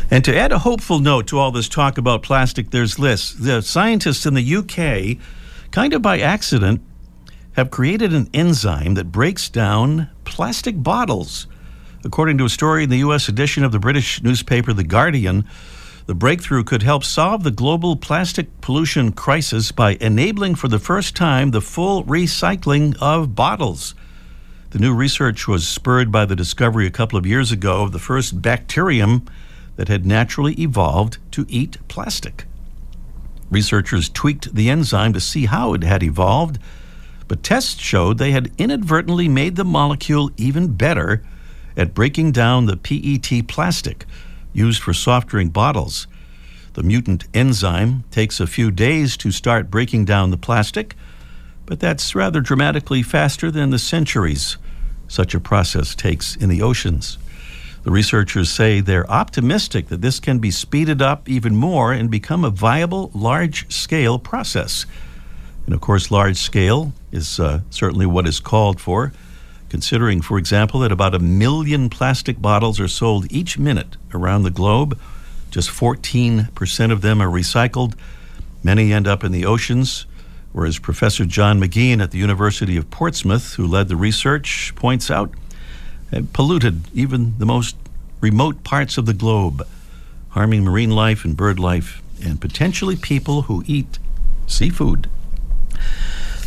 And 0.09 0.23
to 0.23 0.35
add 0.35 0.51
a 0.51 0.59
hopeful 0.59 0.99
note 0.99 1.27
to 1.27 1.39
all 1.39 1.51
this 1.51 1.67
talk 1.67 1.97
about 1.97 2.23
plastic, 2.23 2.69
there's 2.69 2.95
this. 2.95 3.33
The 3.33 3.61
scientists 3.61 4.25
in 4.25 4.33
the 4.33 4.55
UK, 4.55 5.17
kind 5.71 5.93
of 5.93 6.01
by 6.01 6.19
accident, 6.19 6.81
have 7.53 7.69
created 7.69 8.13
an 8.13 8.29
enzyme 8.33 8.93
that 8.93 9.11
breaks 9.11 9.49
down 9.49 10.09
plastic 10.23 10.81
bottles. 10.81 11.47
According 12.03 12.39
to 12.39 12.45
a 12.45 12.49
story 12.49 12.83
in 12.83 12.89
the 12.89 12.97
U.S. 12.97 13.29
edition 13.29 13.63
of 13.63 13.71
the 13.71 13.79
British 13.79 14.23
newspaper 14.23 14.73
The 14.73 14.83
Guardian, 14.83 15.45
the 16.07 16.15
breakthrough 16.15 16.63
could 16.63 16.81
help 16.81 17.03
solve 17.03 17.43
the 17.43 17.51
global 17.51 17.95
plastic 17.95 18.59
pollution 18.59 19.11
crisis 19.11 19.71
by 19.71 19.97
enabling 20.01 20.55
for 20.55 20.67
the 20.67 20.79
first 20.79 21.15
time 21.15 21.51
the 21.51 21.61
full 21.61 22.03
recycling 22.05 22.97
of 22.99 23.35
bottles. 23.35 23.93
The 24.71 24.79
new 24.79 24.95
research 24.95 25.47
was 25.47 25.67
spurred 25.67 26.11
by 26.11 26.25
the 26.25 26.35
discovery 26.35 26.87
a 26.87 26.91
couple 26.91 27.19
of 27.19 27.27
years 27.27 27.51
ago 27.51 27.83
of 27.83 27.91
the 27.91 27.99
first 27.99 28.41
bacterium 28.41 29.23
that 29.75 29.87
had 29.87 30.03
naturally 30.03 30.59
evolved 30.59 31.19
to 31.33 31.45
eat 31.49 31.77
plastic. 31.87 32.45
Researchers 33.51 34.09
tweaked 34.09 34.55
the 34.55 34.71
enzyme 34.71 35.13
to 35.13 35.19
see 35.19 35.45
how 35.45 35.75
it 35.75 35.83
had 35.83 36.01
evolved, 36.01 36.57
but 37.27 37.43
tests 37.43 37.79
showed 37.79 38.17
they 38.17 38.31
had 38.31 38.51
inadvertently 38.57 39.29
made 39.29 39.55
the 39.55 39.63
molecule 39.63 40.31
even 40.35 40.73
better 40.73 41.21
at 41.77 41.93
breaking 41.93 42.31
down 42.31 42.65
the 42.65 42.77
PET 42.77 43.47
plastic 43.47 44.05
used 44.53 44.81
for 44.81 44.93
soft 44.93 45.27
drink 45.27 45.53
bottles. 45.53 46.07
The 46.73 46.83
mutant 46.83 47.25
enzyme 47.33 48.03
takes 48.11 48.39
a 48.39 48.47
few 48.47 48.71
days 48.71 49.17
to 49.17 49.31
start 49.31 49.71
breaking 49.71 50.05
down 50.05 50.31
the 50.31 50.37
plastic, 50.37 50.95
but 51.65 51.79
that's 51.79 52.15
rather 52.15 52.41
dramatically 52.41 53.03
faster 53.03 53.51
than 53.51 53.69
the 53.69 53.79
centuries 53.79 54.57
such 55.07 55.33
a 55.33 55.39
process 55.39 55.93
takes 55.93 56.35
in 56.37 56.49
the 56.49 56.61
oceans. 56.61 57.17
The 57.83 57.91
researchers 57.91 58.49
say 58.49 58.79
they're 58.79 59.09
optimistic 59.09 59.87
that 59.87 60.01
this 60.01 60.19
can 60.19 60.39
be 60.39 60.51
speeded 60.51 61.01
up 61.01 61.27
even 61.27 61.55
more 61.55 61.91
and 61.91 62.09
become 62.09 62.45
a 62.45 62.49
viable 62.49 63.11
large 63.13 63.71
scale 63.73 64.19
process. 64.19 64.85
And 65.65 65.73
of 65.73 65.81
course, 65.81 66.11
large 66.11 66.37
scale 66.37 66.93
is 67.11 67.39
uh, 67.39 67.61
certainly 67.69 68.05
what 68.05 68.27
is 68.27 68.39
called 68.39 68.79
for 68.79 69.11
considering, 69.71 70.19
for 70.19 70.37
example, 70.37 70.81
that 70.81 70.91
about 70.91 71.15
a 71.15 71.19
million 71.19 71.89
plastic 71.89 72.41
bottles 72.41 72.77
are 72.77 72.89
sold 72.89 73.25
each 73.31 73.57
minute 73.57 73.95
around 74.13 74.43
the 74.43 74.51
globe. 74.51 74.99
Just 75.49 75.69
14% 75.69 76.91
of 76.91 76.99
them 76.99 77.21
are 77.21 77.29
recycled. 77.29 77.93
Many 78.65 78.91
end 78.91 79.07
up 79.07 79.23
in 79.23 79.31
the 79.31 79.45
oceans, 79.45 80.05
whereas 80.51 80.77
Professor 80.77 81.23
John 81.23 81.57
McGeehan 81.57 82.03
at 82.03 82.11
the 82.11 82.17
University 82.17 82.75
of 82.75 82.91
Portsmouth, 82.91 83.53
who 83.53 83.65
led 83.65 83.87
the 83.87 83.95
research, 83.95 84.73
points 84.75 85.09
out 85.09 85.31
uh, 86.11 86.23
polluted 86.33 86.81
even 86.93 87.35
the 87.37 87.45
most 87.45 87.77
remote 88.19 88.65
parts 88.65 88.97
of 88.97 89.05
the 89.05 89.13
globe, 89.13 89.65
harming 90.31 90.65
marine 90.65 90.91
life 90.91 91.23
and 91.23 91.37
bird 91.37 91.59
life, 91.59 92.01
and 92.21 92.41
potentially 92.41 92.97
people 92.97 93.43
who 93.43 93.63
eat 93.65 93.99
seafood. 94.47 95.09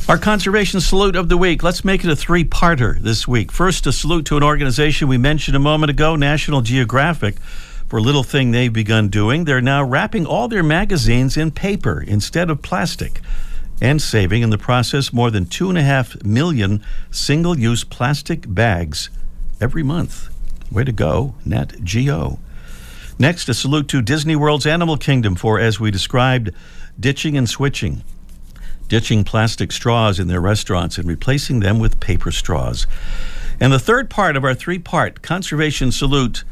Our 0.07 0.19
conservation 0.19 0.83
salute 0.83 1.17
of 1.17 1.31
the 1.31 1.39
week. 1.39 1.63
Let's 1.63 1.83
make 1.83 2.05
it 2.05 2.11
a 2.11 2.15
three 2.15 2.45
parter 2.45 3.01
this 3.01 3.27
week. 3.27 3.51
First, 3.51 3.87
a 3.87 3.93
salute 3.93 4.27
to 4.27 4.37
an 4.37 4.43
organization 4.43 5.09
we 5.09 5.17
mentioned 5.17 5.57
a 5.57 5.61
moment 5.61 5.89
ago, 5.89 6.15
National 6.15 6.61
Geographic, 6.61 7.41
for 7.89 7.97
a 7.97 8.03
little 8.03 8.23
thing 8.23 8.51
they've 8.51 8.71
begun 8.71 9.09
doing. 9.09 9.45
They're 9.45 9.63
now 9.63 9.83
wrapping 9.83 10.27
all 10.27 10.47
their 10.47 10.63
magazines 10.63 11.39
in 11.39 11.53
paper 11.53 12.03
instead 12.03 12.51
of 12.51 12.61
plastic 12.61 13.23
and 13.81 14.01
saving 14.01 14.43
in 14.43 14.51
the 14.51 14.59
process 14.59 15.11
more 15.11 15.31
than 15.31 15.47
two 15.47 15.71
and 15.71 15.79
a 15.79 15.83
half 15.83 16.23
million 16.23 16.85
single 17.11 17.59
use 17.59 17.83
plastic 17.83 18.45
bags 18.47 19.09
every 19.59 19.83
month. 19.83 20.29
Way 20.71 20.85
to 20.85 20.93
go, 20.93 21.35
Nat 21.47 21.83
Geo. 21.83 22.39
Next, 23.19 23.49
a 23.49 23.55
salute 23.55 23.89
to 23.89 24.03
Disney 24.03 24.37
World's 24.37 24.67
Animal 24.67 24.99
Kingdom 24.99 25.35
for, 25.35 25.59
as 25.59 25.81
we 25.81 25.91
described, 25.91 26.51
ditching 27.01 27.39
and 27.39 27.49
switching 27.49 28.03
ditching 28.95 29.25
plastic 29.25 29.73
straws 29.73 30.21
in 30.21 30.29
their 30.29 30.41
restaurants 30.41 30.99
and 30.99 31.09
replacing 31.09 31.59
them 31.59 31.81
with 31.81 31.99
paper 31.99 32.31
straws. 32.31 32.87
And 33.59 33.73
the 33.73 33.79
third 33.81 34.09
part 34.09 34.37
of 34.37 34.45
our 34.45 34.55
three 34.55 34.79
part 34.79 35.21
conservation 35.21 35.91
salute 35.91 36.45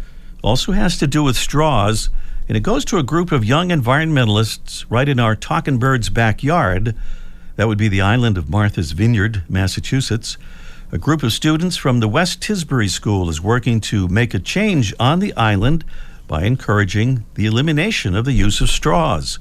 also 0.42 0.72
has 0.72 0.98
to 0.98 1.06
do 1.06 1.22
with 1.22 1.36
straws, 1.36 2.10
and 2.48 2.56
it 2.56 2.64
goes 2.64 2.84
to 2.86 2.98
a 2.98 3.04
group 3.04 3.30
of 3.30 3.44
young 3.44 3.68
environmentalists 3.68 4.84
right 4.90 5.08
in 5.08 5.20
our 5.20 5.36
Talking 5.36 5.78
Birds 5.78 6.08
backyard. 6.08 6.96
That 7.54 7.68
would 7.68 7.78
be 7.78 7.86
the 7.86 8.00
island 8.00 8.36
of 8.36 8.50
Martha's 8.50 8.90
Vineyard, 8.90 9.44
Massachusetts. 9.48 10.36
A 10.90 10.98
group 10.98 11.22
of 11.22 11.32
students 11.32 11.76
from 11.76 12.00
the 12.00 12.08
West 12.08 12.40
Tisbury 12.40 12.90
School 12.90 13.30
is 13.30 13.40
working 13.40 13.80
to 13.82 14.08
make 14.08 14.34
a 14.34 14.40
change 14.40 14.92
on 14.98 15.20
the 15.20 15.32
island 15.36 15.84
by 16.26 16.42
encouraging 16.42 17.24
the 17.36 17.46
elimination 17.46 18.16
of 18.16 18.24
the 18.24 18.32
use 18.32 18.60
of 18.60 18.68
straws. 18.68 19.38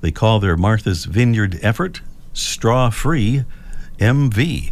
They 0.00 0.12
call 0.12 0.38
their 0.38 0.56
Martha's 0.56 1.06
Vineyard 1.06 1.58
effort 1.60 2.02
Straw 2.36 2.90
Free 2.90 3.44
MV. 3.98 4.70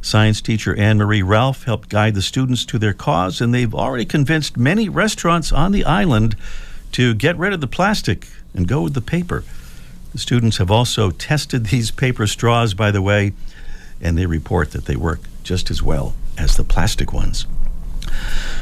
Science 0.00 0.40
teacher 0.40 0.76
Anne 0.76 0.98
Marie 0.98 1.22
Ralph 1.22 1.64
helped 1.64 1.88
guide 1.88 2.14
the 2.14 2.22
students 2.22 2.64
to 2.66 2.78
their 2.78 2.92
cause, 2.92 3.40
and 3.40 3.52
they've 3.52 3.74
already 3.74 4.04
convinced 4.04 4.56
many 4.56 4.88
restaurants 4.88 5.52
on 5.52 5.72
the 5.72 5.84
island 5.84 6.36
to 6.92 7.12
get 7.14 7.36
rid 7.36 7.52
of 7.52 7.60
the 7.60 7.66
plastic 7.66 8.28
and 8.54 8.68
go 8.68 8.82
with 8.82 8.94
the 8.94 9.00
paper. 9.00 9.42
The 10.12 10.18
students 10.18 10.58
have 10.58 10.70
also 10.70 11.10
tested 11.10 11.66
these 11.66 11.90
paper 11.90 12.28
straws, 12.28 12.72
by 12.72 12.92
the 12.92 13.02
way, 13.02 13.32
and 14.00 14.16
they 14.16 14.26
report 14.26 14.70
that 14.70 14.84
they 14.84 14.96
work 14.96 15.22
just 15.42 15.72
as 15.72 15.82
well 15.82 16.14
as 16.38 16.56
the 16.56 16.64
plastic 16.64 17.12
ones. 17.12 17.46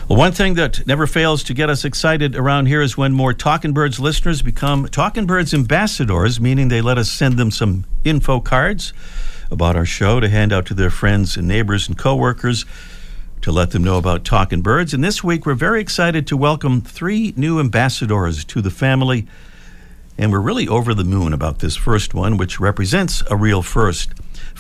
Well, 0.09 0.19
one 0.19 0.33
thing 0.33 0.55
that 0.55 0.87
never 0.87 1.07
fails 1.07 1.45
to 1.45 1.55
get 1.55 1.71
us 1.71 1.85
excited 1.85 2.35
around 2.35 2.67
here 2.67 2.83
is 2.83 2.97
when 2.97 3.13
more 3.13 3.33
Talking 3.33 3.73
Birds 3.73 4.01
listeners 4.01 4.43
become 4.43 4.89
Talking 4.89 5.27
Birds 5.27 5.55
ambassadors, 5.55 6.41
meaning 6.41 6.69
they 6.69 6.81
let 6.81 6.99
us 6.99 7.11
send 7.11 7.39
them 7.39 7.51
some 7.51 7.85
info 8.05 8.41
cards 8.41 8.93
about 9.51 9.77
our 9.77 9.85
show 9.85 10.21
to 10.21 10.29
hand 10.29 10.53
out 10.53 10.67
to 10.67 10.75
their 10.75 10.91
friends 10.91 11.37
and 11.37 11.47
neighbors 11.47 11.89
and 11.89 11.97
coworkers 11.97 12.65
to 13.43 13.53
let 13.53 13.71
them 13.71 13.83
know 13.85 13.99
about 13.99 14.25
Talking 14.25 14.63
Birds. 14.63 14.93
And 14.93 15.03
this 15.03 15.25
week, 15.25 15.47
we're 15.47 15.55
very 15.55 15.81
excited 15.81 16.27
to 16.27 16.37
welcome 16.37 16.81
three 16.81 17.33
new 17.37 17.59
ambassadors 17.59 18.45
to 18.47 18.61
the 18.61 18.71
family. 18.71 19.27
And 20.19 20.31
we're 20.31 20.41
really 20.41 20.69
over 20.69 20.93
the 20.93 21.05
moon 21.05 21.33
about 21.33 21.61
this 21.61 21.77
first 21.77 22.13
one, 22.13 22.37
which 22.37 22.61
represents 22.61 23.23
a 23.31 23.37
real 23.37 23.63
first. 23.63 24.11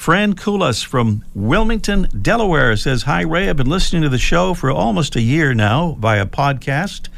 Fran 0.00 0.32
Kulas 0.32 0.82
from 0.82 1.26
Wilmington, 1.34 2.08
Delaware 2.22 2.74
says, 2.74 3.02
Hi, 3.02 3.20
Ray. 3.20 3.50
I've 3.50 3.58
been 3.58 3.68
listening 3.68 4.00
to 4.00 4.08
the 4.08 4.16
show 4.16 4.54
for 4.54 4.70
almost 4.70 5.14
a 5.14 5.20
year 5.20 5.52
now 5.52 5.94
via 6.00 6.24
podcast. 6.24 7.08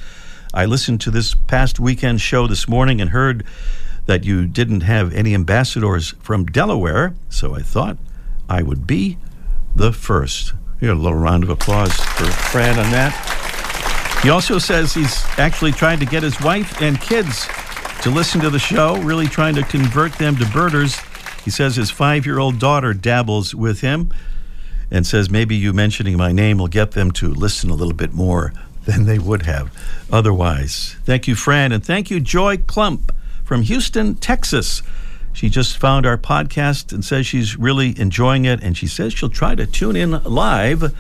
I 0.53 0.65
listened 0.65 1.01
to 1.03 1.13
this 1.13 1.33
past 1.33 1.79
weekend 1.79 2.21
show 2.21 2.49
this 2.49 2.67
morning 2.67 3.01
and 3.01 3.11
heard 3.11 3.47
that 4.07 4.25
you 4.25 4.49
didn't 4.49 4.81
have 4.81 5.15
any 5.15 5.33
ambassadors 5.33 6.17
from 6.19 6.47
Delaware, 6.47 7.15
so 7.29 7.55
I 7.55 7.63
thought 7.63 7.99
I 8.49 8.65
would 8.65 8.85
be 8.85 9.17
the 9.77 9.93
first. 9.93 10.53
Here, 10.81 10.91
a 10.91 10.97
little 10.97 11.17
round 11.17 11.45
of 11.45 11.51
applause 11.51 11.95
for 11.95 12.25
Fran 12.25 12.81
on 12.81 12.91
that. 12.91 14.21
He 14.25 14.31
also 14.31 14.59
says 14.59 14.93
he's 14.93 15.23
actually 15.39 15.71
trying 15.71 16.01
to 16.01 16.05
get 16.05 16.25
his 16.25 16.41
wife 16.41 16.83
and 16.83 17.01
kids 17.01 17.47
to 18.03 18.11
listen 18.11 18.41
to 18.41 18.51
the 18.51 18.59
show, 18.59 19.01
really 19.03 19.29
trying 19.29 19.55
to 19.55 19.63
convert 19.63 20.15
them 20.15 20.35
to 20.35 20.47
birders 20.47 21.01
he 21.45 21.51
says 21.51 21.77
his 21.77 21.91
five 21.91 22.27
year 22.27 22.39
old 22.39 22.59
daughter 22.59 22.95
dabbles 22.95 23.55
with 23.55 23.81
him 23.81 24.13
and 24.91 25.07
says 25.07 25.31
maybe 25.31 25.57
you 25.57 25.73
mentioning 25.73 26.17
my 26.17 26.33
name 26.33 26.59
will 26.59 26.69
get 26.69 26.93
them 26.93 27.11
to 27.13 27.29
listen 27.33 27.71
a 27.71 27.75
little 27.75 27.95
bit 27.95 28.13
more 28.13 28.53
than 28.85 29.05
they 29.05 29.19
would 29.19 29.43
have 29.43 29.73
otherwise. 30.11 30.97
Thank 31.05 31.29
you, 31.29 31.35
Fran, 31.35 31.73
and 31.73 31.85
thank 31.85 32.11
you, 32.11 32.21
Joy 32.21 32.59
Klump 32.59 33.11
from 33.45 33.63
Houston, 33.63 34.15
Texas. 34.17 34.83
She 35.33 35.49
just 35.49 35.79
found 35.79 36.05
our 36.05 36.19
podcast 36.19 36.93
and 36.93 37.05
says 37.05 37.27
she's 37.27 37.57
really 37.57 37.99
enjoying 37.99 38.45
it, 38.45 38.63
and 38.63 38.77
she 38.77 38.87
says 38.87 39.13
she'll 39.15 39.31
try 39.31 39.55
to 39.55 39.67
tune 39.67 39.97
in 39.97 40.23
live 40.25 40.95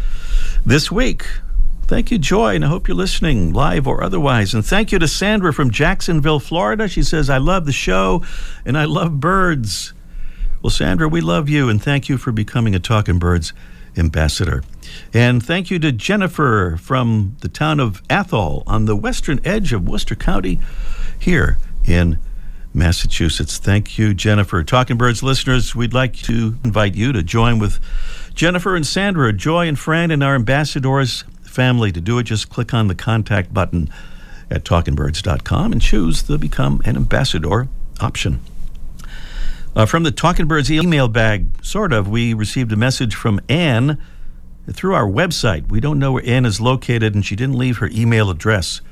this 0.65 0.91
week. 0.91 1.27
Thank 1.87 2.11
you, 2.11 2.19
Joy, 2.19 2.55
and 2.55 2.65
I 2.65 2.69
hope 2.69 2.89
you're 2.89 2.97
listening 2.97 3.53
live 3.53 3.87
or 3.87 4.03
otherwise. 4.03 4.55
And 4.55 4.65
thank 4.65 4.93
you 4.93 4.99
to 4.99 5.09
Sandra 5.09 5.53
from 5.53 5.71
Jacksonville, 5.71 6.41
Florida. 6.41 6.89
She 6.89 7.03
says, 7.03 7.29
I 7.29 7.37
love 7.37 7.67
the 7.67 7.73
show 7.73 8.25
and 8.65 8.79
I 8.79 8.87
love 8.87 9.21
birds. 9.21 9.93
Well, 10.63 10.71
Sandra, 10.71 11.09
we 11.09 11.21
love 11.21 11.49
you 11.49 11.69
and 11.69 11.83
thank 11.83 12.09
you 12.09 12.17
for 12.17 12.31
becoming 12.31 12.75
a 12.75 12.79
Talking 12.79 13.19
Birds 13.19 13.53
ambassador. 13.97 14.63
And 15.13 15.45
thank 15.45 15.71
you 15.71 15.81
to 15.81 15.91
Jennifer 15.91 16.77
from 16.81 17.37
the 17.41 17.49
town 17.49 17.81
of 17.81 18.01
Athol 18.09 18.63
on 18.67 18.85
the 18.85 18.95
western 18.95 19.41
edge 19.45 19.73
of 19.73 19.89
Worcester 19.89 20.15
County 20.15 20.61
here 21.19 21.59
in 21.85 22.19
Massachusetts. 22.73 23.59
Thank 23.59 23.99
you, 23.99 24.15
Jennifer. 24.15 24.63
Talking 24.63 24.97
Birds 24.97 25.23
listeners, 25.23 25.75
we'd 25.75 25.93
like 25.93 26.15
to 26.19 26.57
invite 26.65 26.95
you 26.95 27.13
to 27.13 27.25
join 27.25 27.59
with 27.59 27.81
Jennifer 28.35 28.77
and 28.77 28.87
Sandra, 28.87 29.33
Joy 29.33 29.67
and 29.67 29.79
Fran, 29.79 30.13
and 30.13 30.23
our 30.23 30.37
ambassadors 30.37 31.25
family. 31.43 31.91
To 31.91 32.01
do 32.01 32.19
it, 32.19 32.25
just 32.25 32.51
click 32.51 32.73
on 32.73 32.87
the 32.87 32.95
contact 32.95 33.53
button 33.53 33.91
at 34.49 34.65
talkingbirds.com 34.65 35.73
and 35.73 35.83
choose 35.83 36.23
the 36.23 36.39
Become 36.39 36.83
an 36.85 36.97
Ambassador 36.97 37.69
option. 38.01 38.41
Uh, 39.75 39.87
from 39.87 40.03
the 40.03 40.11
Talking 40.11 40.47
Birds 40.47 40.71
email 40.71 41.09
bag, 41.09 41.47
sort 41.65 41.95
of, 41.95 42.07
we 42.07 42.35
received 42.35 42.73
a 42.73 42.77
message 42.77 43.15
from 43.15 43.41
Anne 43.49 43.97
through 44.71 44.95
our 44.95 45.07
website. 45.07 45.71
We 45.71 45.81
don't 45.81 45.99
know 45.99 46.13
where 46.13 46.27
Anne 46.27 46.45
is 46.45 46.61
located, 46.61 47.15
and 47.15 47.25
she 47.25 47.35
didn't 47.35 47.57
leave 47.57 47.79
her 47.79 47.89
email 47.91 48.29
address 48.29 48.83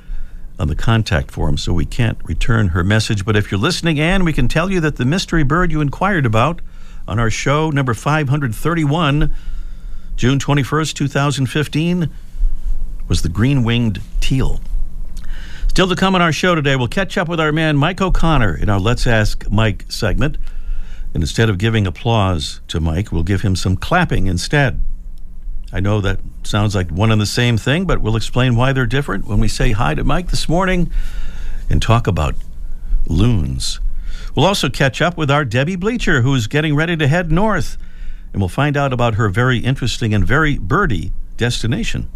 on 0.58 0.68
the 0.68 0.75
contact 0.75 1.30
form, 1.30 1.58
so 1.58 1.75
we 1.75 1.84
can't 1.84 2.16
return 2.25 2.68
her 2.68 2.82
message. 2.82 3.26
But 3.26 3.37
if 3.37 3.50
you're 3.50 3.60
listening, 3.60 4.00
Anne, 4.00 4.25
we 4.25 4.32
can 4.32 4.49
tell 4.49 4.70
you 4.70 4.80
that 4.80 4.96
the 4.96 5.04
mystery 5.04 5.42
bird 5.42 5.70
you 5.70 5.82
inquired 5.82 6.25
about 6.25 6.62
on 7.06 7.18
our 7.18 7.30
show, 7.30 7.68
number 7.68 7.92
531, 7.92 9.34
June 10.16 10.38
21st, 10.38 10.94
2015, 10.94 12.10
was 13.06 13.20
the 13.20 13.28
green 13.28 13.64
winged 13.64 14.00
teal. 14.20 14.62
Still 15.68 15.88
to 15.88 15.94
come 15.94 16.14
on 16.14 16.22
our 16.22 16.32
show 16.32 16.54
today, 16.54 16.75
we'll 16.75 16.88
catch 16.88 17.18
up 17.18 17.28
with 17.28 17.38
our 17.38 17.52
man 17.52 17.76
Mike 17.76 18.00
O'Connor 18.00 18.56
in 18.56 18.70
our 18.70 18.80
Let's 18.80 19.06
Ask 19.06 19.46
Mike 19.50 19.84
segment. 19.90 20.38
And 21.12 21.23
instead 21.23 21.50
of 21.50 21.59
giving 21.59 21.87
applause 21.87 22.61
to 22.69 22.81
Mike, 22.81 23.11
we'll 23.11 23.23
give 23.23 23.43
him 23.43 23.57
some 23.57 23.76
clapping 23.76 24.26
instead. 24.26 24.81
I 25.73 25.81
know 25.81 26.00
that 26.00 26.21
sounds 26.43 26.75
like 26.75 26.90
one 26.90 27.12
and 27.12 27.21
the 27.21 27.26
same 27.26 27.57
thing, 27.57 27.85
but 27.85 28.00
we'll 28.00 28.17
explain 28.17 28.57
why 28.57 28.73
they're 28.73 28.87
different 28.87 29.26
when 29.26 29.38
we 29.38 29.49
say 29.49 29.73
hi 29.73 29.95
to 29.95 30.05
Mike 30.05 30.29
this 30.29 30.49
morning 30.49 30.90
and 31.69 31.81
talk 31.81 32.07
about 32.07 32.35
loons. 33.07 33.81
We'll 34.35 34.47
also 34.47 34.69
catch 34.69 35.00
up 35.00 35.17
with 35.17 35.31
our 35.31 35.45
Debbie 35.45 35.76
Bleacher, 35.76 36.23
who's 36.23 36.47
getting 36.47 36.75
ready 36.75 36.97
to 36.97 37.09
head 37.09 37.31
north, 37.31 37.76
and 38.33 38.40
we'll 38.40 38.49
find 38.49 38.76
out 38.76 38.93
about 38.93 39.14
her 39.14 39.29
very 39.29 39.59
interesting 39.59 40.14
and 40.14 40.25
very 40.25 40.59
birdy 40.59 41.12
destination. 41.37 42.09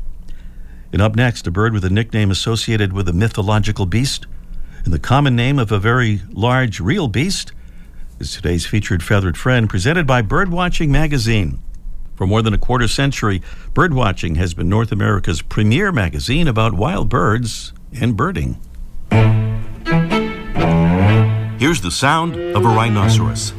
And 0.92 1.02
up 1.02 1.16
next, 1.16 1.46
a 1.46 1.50
bird 1.50 1.72
with 1.72 1.84
a 1.84 1.90
nickname 1.90 2.30
associated 2.30 2.92
with 2.92 3.08
a 3.08 3.12
mythological 3.12 3.86
beast 3.86 4.26
and 4.84 4.92
the 4.92 4.98
common 4.98 5.34
name 5.34 5.58
of 5.58 5.72
a 5.72 5.78
very 5.78 6.22
large 6.30 6.78
real 6.78 7.08
beast 7.08 7.52
is 8.18 8.32
today's 8.32 8.66
featured 8.66 9.02
feathered 9.02 9.36
friend 9.36 9.68
presented 9.68 10.06
by 10.06 10.22
Birdwatching 10.22 10.88
Magazine. 10.88 11.58
For 12.14 12.26
more 12.26 12.42
than 12.42 12.54
a 12.54 12.58
quarter 12.58 12.86
century, 12.86 13.42
Birdwatching 13.72 14.36
has 14.36 14.54
been 14.54 14.68
North 14.68 14.92
America's 14.92 15.42
premier 15.42 15.90
magazine 15.90 16.46
about 16.46 16.74
wild 16.74 17.08
birds 17.08 17.72
and 17.92 18.16
birding. 18.16 18.58
Here's 21.58 21.80
the 21.80 21.90
sound 21.90 22.36
of 22.36 22.64
a 22.64 22.68
rhinoceros. 22.68 23.52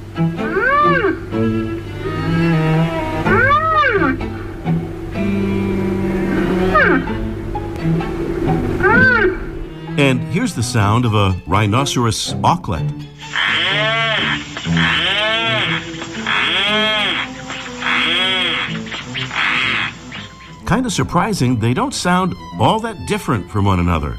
And 9.97 10.19
here's 10.33 10.53
the 10.55 10.63
sound 10.63 11.05
of 11.05 11.13
a 11.13 11.35
rhinoceros 11.47 12.33
auklet. 12.35 13.05
Kind 20.65 20.87
of 20.87 20.91
surprising, 20.91 21.59
they 21.59 21.75
don't 21.75 21.93
sound 21.93 22.33
all 22.59 22.79
that 22.79 23.05
different 23.05 23.51
from 23.51 23.65
one 23.65 23.79
another, 23.79 24.17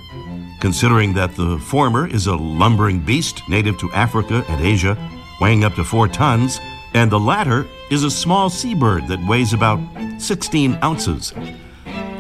considering 0.61 1.13
that 1.15 1.35
the 1.35 1.59
former 1.59 2.07
is 2.07 2.29
a 2.29 2.37
lumbering 2.37 3.01
beast 3.01 3.43
native 3.49 3.77
to 3.79 3.91
Africa 3.91 4.45
and 4.49 4.65
Asia, 4.65 4.97
weighing 5.41 5.65
up 5.65 5.75
to 5.75 5.83
four 5.83 6.07
tons, 6.07 6.61
and 6.95 7.11
the 7.11 7.19
latter 7.19 7.67
is 7.91 8.05
a 8.05 8.11
small 8.11 8.49
seabird 8.49 9.09
that 9.09 9.27
weighs 9.27 9.53
about 9.53 9.81
16 10.19 10.79
ounces. 10.85 11.35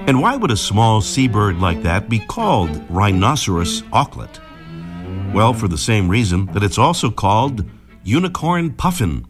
And 0.08 0.20
why 0.20 0.34
would 0.34 0.50
a 0.50 0.56
small 0.56 1.00
seabird 1.00 1.60
like 1.60 1.84
that 1.84 2.08
be 2.08 2.18
called 2.18 2.84
rhinoceros 2.90 3.82
auklet? 3.92 4.40
Well, 5.32 5.52
for 5.52 5.68
the 5.68 5.78
same 5.78 6.08
reason 6.08 6.46
that 6.46 6.64
it's 6.64 6.78
also 6.78 7.12
called 7.12 7.64
unicorn 8.02 8.72
puffin. 8.72 9.24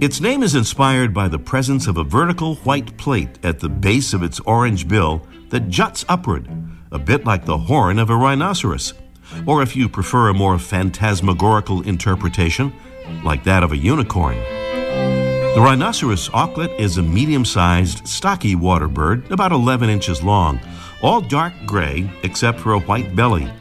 Its 0.00 0.18
name 0.18 0.42
is 0.42 0.54
inspired 0.54 1.12
by 1.12 1.28
the 1.28 1.38
presence 1.38 1.86
of 1.86 1.98
a 1.98 2.04
vertical 2.04 2.54
white 2.64 2.96
plate 2.96 3.38
at 3.42 3.60
the 3.60 3.68
base 3.68 4.14
of 4.14 4.22
its 4.22 4.40
orange 4.40 4.88
bill 4.88 5.26
that 5.50 5.68
juts 5.68 6.06
upward, 6.08 6.48
a 6.90 6.98
bit 6.98 7.26
like 7.26 7.44
the 7.44 7.58
horn 7.58 7.98
of 7.98 8.08
a 8.08 8.16
rhinoceros. 8.16 8.94
Or 9.46 9.60
if 9.60 9.76
you 9.76 9.90
prefer 9.90 10.30
a 10.30 10.34
more 10.34 10.58
phantasmagorical 10.58 11.82
interpretation, 11.82 12.72
like 13.22 13.44
that 13.44 13.62
of 13.62 13.72
a 13.72 13.76
unicorn. 13.76 14.38
The 15.54 15.60
rhinoceros 15.60 16.30
auklet 16.30 16.80
is 16.80 16.96
a 16.96 17.02
medium 17.02 17.44
sized, 17.44 18.08
stocky 18.08 18.54
water 18.54 18.88
bird, 18.88 19.30
about 19.30 19.52
11 19.52 19.90
inches 19.90 20.22
long, 20.22 20.60
all 21.02 21.20
dark 21.20 21.52
gray 21.66 22.10
except 22.22 22.58
for 22.58 22.72
a 22.72 22.80
white 22.80 23.14
belly. 23.14 23.52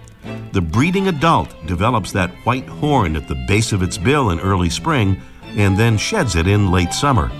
The 0.54 0.62
breeding 0.62 1.10
adult 1.10 1.54
develops 1.68 2.14
that 2.14 2.32
white 2.46 2.68
horn 2.68 3.18
at 3.18 3.28
the 3.28 3.44
base 3.46 3.74
of 3.74 3.84
its 3.84 3.98
bill 3.98 4.30
in 4.30 4.40
early 4.40 4.70
spring 4.70 5.22
and 5.58 5.78
then 5.78 5.98
sheds 5.98 6.36
it 6.36 6.48
in 6.48 6.72
late 6.72 6.94
summer. 6.94 7.32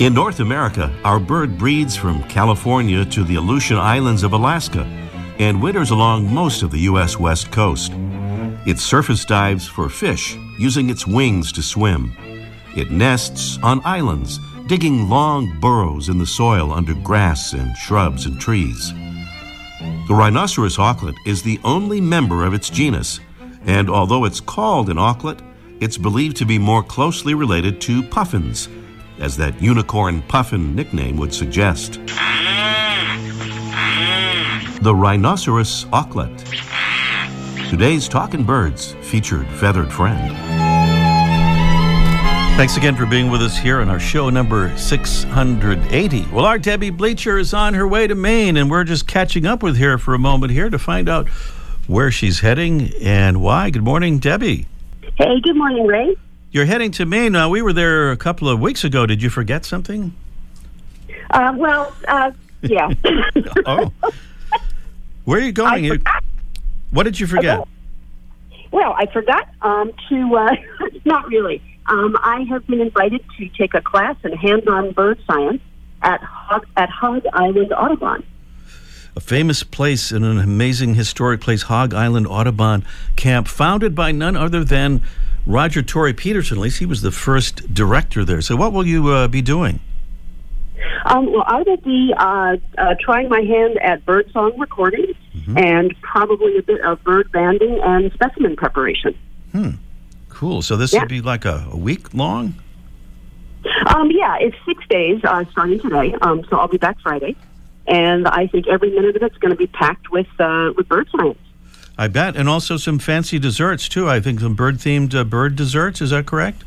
In 0.00 0.12
North 0.12 0.40
America, 0.40 0.92
our 1.04 1.20
bird 1.20 1.56
breeds 1.56 1.96
from 1.96 2.24
California 2.24 3.04
to 3.04 3.22
the 3.22 3.36
Aleutian 3.36 3.78
Islands 3.78 4.22
of 4.22 4.32
Alaska 4.32 4.82
and 5.38 5.62
winters 5.62 5.90
along 5.90 6.32
most 6.32 6.62
of 6.62 6.70
the 6.70 6.80
U.S. 6.80 7.18
West 7.18 7.52
Coast. 7.52 7.92
It 8.66 8.78
surface 8.78 9.24
dives 9.24 9.68
for 9.68 9.88
fish, 9.88 10.36
using 10.58 10.90
its 10.90 11.06
wings 11.06 11.52
to 11.52 11.62
swim. 11.62 12.12
It 12.76 12.90
nests 12.90 13.58
on 13.62 13.80
islands, 13.84 14.40
digging 14.66 15.08
long 15.08 15.60
burrows 15.60 16.08
in 16.08 16.18
the 16.18 16.26
soil 16.26 16.72
under 16.72 16.94
grass 16.94 17.52
and 17.52 17.76
shrubs 17.76 18.26
and 18.26 18.40
trees. 18.40 18.92
The 20.08 20.14
rhinoceros 20.14 20.76
auklet 20.76 21.14
is 21.26 21.42
the 21.42 21.60
only 21.62 22.00
member 22.00 22.44
of 22.44 22.54
its 22.54 22.70
genus, 22.70 23.20
and 23.64 23.88
although 23.88 24.24
it's 24.24 24.40
called 24.40 24.88
an 24.88 24.96
auklet, 24.96 25.40
it's 25.84 25.98
believed 25.98 26.34
to 26.38 26.46
be 26.46 26.58
more 26.58 26.82
closely 26.82 27.34
related 27.34 27.78
to 27.78 28.02
puffins, 28.02 28.70
as 29.18 29.36
that 29.36 29.60
unicorn 29.60 30.22
puffin 30.22 30.74
nickname 30.74 31.14
would 31.18 31.32
suggest. 31.32 32.00
The 34.80 34.94
rhinoceros 34.94 35.84
auklet. 35.92 36.38
Today's 37.68 38.08
Talking 38.08 38.44
Birds 38.44 38.94
featured 39.02 39.46
feathered 39.46 39.92
friend. 39.92 40.34
Thanks 42.56 42.78
again 42.78 42.96
for 42.96 43.04
being 43.04 43.30
with 43.30 43.42
us 43.42 43.58
here 43.58 43.82
on 43.82 43.90
our 43.90 44.00
show 44.00 44.30
number 44.30 44.74
680. 44.78 46.26
Well, 46.32 46.46
our 46.46 46.58
Debbie 46.58 46.90
Bleacher 46.90 47.36
is 47.36 47.52
on 47.52 47.74
her 47.74 47.86
way 47.86 48.06
to 48.06 48.14
Maine, 48.14 48.56
and 48.56 48.70
we're 48.70 48.84
just 48.84 49.06
catching 49.06 49.44
up 49.44 49.62
with 49.62 49.76
her 49.76 49.98
for 49.98 50.14
a 50.14 50.18
moment 50.18 50.50
here 50.50 50.70
to 50.70 50.78
find 50.78 51.10
out 51.10 51.28
where 51.86 52.10
she's 52.10 52.40
heading 52.40 52.90
and 53.02 53.42
why. 53.42 53.68
Good 53.68 53.84
morning, 53.84 54.18
Debbie. 54.18 54.66
Hey, 55.16 55.40
good 55.40 55.54
morning, 55.54 55.86
Ray. 55.86 56.16
You're 56.50 56.64
heading 56.64 56.90
to 56.92 57.06
Maine. 57.06 57.30
Now, 57.30 57.48
we 57.48 57.62
were 57.62 57.72
there 57.72 58.10
a 58.10 58.16
couple 58.16 58.48
of 58.48 58.58
weeks 58.58 58.82
ago. 58.82 59.06
Did 59.06 59.22
you 59.22 59.30
forget 59.30 59.64
something? 59.64 60.12
Uh, 61.30 61.54
well, 61.56 61.94
uh, 62.08 62.32
yeah. 62.62 62.92
oh. 63.66 63.92
Where 65.24 65.38
are 65.38 65.42
you 65.42 65.52
going? 65.52 65.84
You, 65.84 66.00
what 66.90 67.04
did 67.04 67.20
you 67.20 67.28
forget? 67.28 67.60
Okay. 67.60 68.68
Well, 68.72 68.96
I 68.98 69.06
forgot 69.06 69.48
um, 69.62 69.92
to, 70.08 70.36
uh, 70.36 70.56
not 71.04 71.28
really. 71.28 71.62
Um, 71.86 72.16
I 72.20 72.44
have 72.50 72.66
been 72.66 72.80
invited 72.80 73.24
to 73.38 73.48
take 73.50 73.74
a 73.74 73.80
class 73.80 74.16
in 74.24 74.32
hands 74.32 74.66
on 74.66 74.90
bird 74.90 75.20
science 75.28 75.62
at 76.02 76.20
Hog, 76.24 76.66
at 76.76 76.90
Hog 76.90 77.24
Island 77.32 77.72
Audubon. 77.72 78.24
A 79.16 79.20
famous 79.20 79.62
place 79.62 80.10
and 80.10 80.24
an 80.24 80.38
amazing 80.38 80.94
historic 80.94 81.40
place, 81.40 81.62
Hog 81.62 81.94
Island 81.94 82.26
Audubon 82.26 82.84
Camp, 83.14 83.46
founded 83.46 83.94
by 83.94 84.10
none 84.10 84.36
other 84.36 84.64
than 84.64 85.02
Roger 85.46 85.82
Tory 85.82 86.12
Peterson. 86.12 86.58
At 86.58 86.62
least 86.62 86.78
he 86.78 86.86
was 86.86 87.02
the 87.02 87.12
first 87.12 87.72
director 87.72 88.24
there. 88.24 88.40
So, 88.40 88.56
what 88.56 88.72
will 88.72 88.86
you 88.86 89.08
uh, 89.08 89.28
be 89.28 89.40
doing? 89.40 89.78
Um, 91.04 91.30
well, 91.32 91.44
I 91.46 91.62
will 91.62 91.76
be 91.76 92.12
uh, 92.16 92.56
uh, 92.78 92.94
trying 92.98 93.28
my 93.28 93.40
hand 93.40 93.78
at 93.78 94.04
birdsong 94.04 94.58
recording 94.58 95.14
mm-hmm. 95.36 95.58
and 95.58 95.94
probably 96.00 96.56
a 96.56 96.62
bit 96.62 96.80
of 96.80 97.02
bird 97.04 97.30
banding 97.30 97.78
and 97.82 98.10
specimen 98.12 98.56
preparation. 98.56 99.16
Hmm. 99.52 99.70
Cool. 100.28 100.62
So 100.62 100.76
this 100.76 100.92
yeah. 100.92 101.00
would 101.00 101.08
be 101.08 101.20
like 101.20 101.44
a, 101.44 101.68
a 101.70 101.76
week 101.76 102.12
long? 102.14 102.54
Um, 103.86 104.10
yeah, 104.10 104.36
it's 104.40 104.56
six 104.66 104.84
days 104.88 105.20
uh, 105.24 105.44
starting 105.52 105.78
today. 105.80 106.14
Um, 106.22 106.44
so 106.50 106.58
I'll 106.58 106.68
be 106.68 106.78
back 106.78 106.98
Friday, 107.00 107.36
and 107.86 108.26
I 108.26 108.46
think 108.46 108.66
every 108.68 108.90
minute 108.90 109.16
of 109.16 109.22
it's 109.22 109.36
going 109.38 109.50
to 109.50 109.56
be 109.56 109.66
packed 109.66 110.10
with 110.10 110.28
uh, 110.38 110.72
with 110.76 110.88
bird 110.88 111.08
science. 111.16 111.38
I 111.96 112.08
bet, 112.08 112.36
and 112.36 112.48
also 112.48 112.76
some 112.76 112.98
fancy 112.98 113.38
desserts 113.38 113.88
too. 113.88 114.08
I 114.08 114.20
think 114.20 114.40
some 114.40 114.54
bird 114.54 114.76
themed 114.76 115.14
uh, 115.14 115.24
bird 115.24 115.56
desserts. 115.56 116.00
Is 116.00 116.10
that 116.10 116.26
correct? 116.26 116.64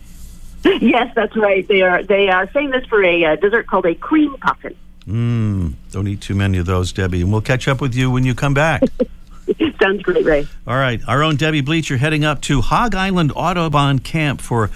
yes, 0.64 1.14
that's 1.16 1.36
right. 1.36 1.68
They 1.68 1.82
are 1.82 2.04
they 2.04 2.30
are 2.30 2.48
famous 2.48 2.86
for 2.86 3.04
a 3.04 3.26
uh, 3.26 3.36
dessert 3.36 3.68
called 3.68 3.86
a 3.86 3.96
cream 3.96 4.36
puffin. 4.38 4.76
Mmm. 5.08 5.74
Don't 5.92 6.08
eat 6.08 6.22
too 6.22 6.36
many 6.36 6.58
of 6.58 6.66
those, 6.66 6.92
Debbie. 6.92 7.22
And 7.22 7.32
we'll 7.32 7.42
catch 7.42 7.68
up 7.68 7.80
with 7.80 7.96
you 7.96 8.12
when 8.12 8.24
you 8.24 8.36
come 8.36 8.54
back. 8.54 8.84
Sounds 9.82 10.02
great, 10.04 10.26
Ray. 10.26 10.48
All 10.66 10.76
right. 10.76 11.00
Our 11.08 11.24
own 11.24 11.38
Debbie 11.38 11.62
Bleacher 11.62 11.98
heading 11.98 12.26
up 12.26 12.42
to 12.44 12.62
Hog 12.62 12.94
Island 12.94 13.32
Audubon 13.34 14.00
Camp 14.00 14.42
for 14.42 14.70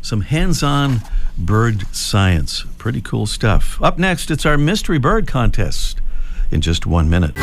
some 0.00 0.22
hands 0.22 0.62
on 0.62 1.00
bird 1.36 1.86
science. 1.94 2.64
Pretty 2.84 3.00
cool 3.00 3.24
stuff. 3.24 3.80
Up 3.80 3.98
next, 3.98 4.30
it's 4.30 4.44
our 4.44 4.58
mystery 4.58 4.98
bird 4.98 5.26
contest 5.26 6.02
in 6.50 6.60
just 6.60 6.84
one 6.84 7.08
minute. 7.08 7.34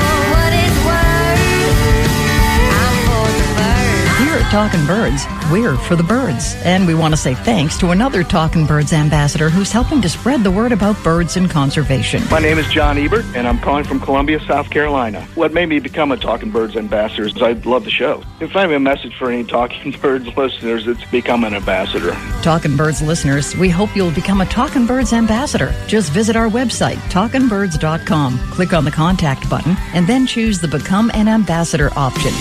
Here 4.22 4.36
at 4.36 4.52
Talking 4.52 4.86
Birds, 4.86 5.26
we're 5.52 5.76
for 5.76 5.96
the 5.96 6.04
birds. 6.04 6.54
And 6.64 6.86
we 6.86 6.94
want 6.94 7.12
to 7.12 7.18
say 7.18 7.34
thanks 7.34 7.76
to 7.80 7.90
another 7.90 8.24
Talking 8.24 8.68
Birds 8.68 8.94
ambassador 8.94 9.50
who's 9.50 9.72
helping 9.72 10.00
to 10.04 10.10
spread 10.10 10.44
the 10.44 10.52
word 10.52 10.72
about 10.72 11.04
birds 11.04 11.38
and 11.38 11.50
conservation. 11.50 12.22
My 12.30 12.38
name 12.38 12.60
is 12.60 12.68
John 12.70 13.00
Ebert, 13.00 13.26
and 13.36 13.48
I'm 13.48 13.58
calling 13.58 13.84
from 13.84 14.00
Columbia, 14.00 14.40
South 14.42 14.70
Carolina. 14.70 15.22
What 15.34 15.54
made 15.54 15.70
me 15.70 15.80
become 15.80 16.12
a 16.12 16.18
Talking 16.18 16.52
Birds 16.52 16.76
ambassador 16.76 17.24
is 17.24 17.42
I 17.42 17.54
love 17.54 17.84
the 17.84 17.90
show. 17.90 18.22
If 18.40 18.56
I 18.56 18.62
have 18.62 18.70
a 18.70 18.80
message 18.80 19.16
for 19.16 19.32
any 19.32 19.44
Talking 19.44 19.92
Birds 20.02 20.28
listeners, 20.38 20.86
it's 20.86 21.04
become 21.06 21.44
an 21.44 21.56
ambassador. 21.56 22.12
Talking 22.44 22.78
Birds 22.78 23.02
listeners, 23.02 23.58
we 23.58 23.70
hope 23.70 23.96
you'll 23.96 24.12
become 24.12 24.42
a 24.42 24.46
Talking 24.46 24.86
Birds 24.86 25.14
ambassador. 25.14 25.74
Just 25.88 26.12
visit 26.12 26.36
our 26.36 26.48
website, 26.48 26.98
talkingbirds.com, 27.10 28.38
click 28.52 28.72
on 28.72 28.86
the 28.86 28.92
contact 28.92 29.50
button, 29.50 29.76
and 29.96 30.06
then 30.06 30.28
choose 30.28 30.60
the 30.60 30.68
Become 30.68 31.10
an 31.16 31.28
Ambassador 31.28 31.90
option. 31.96 32.32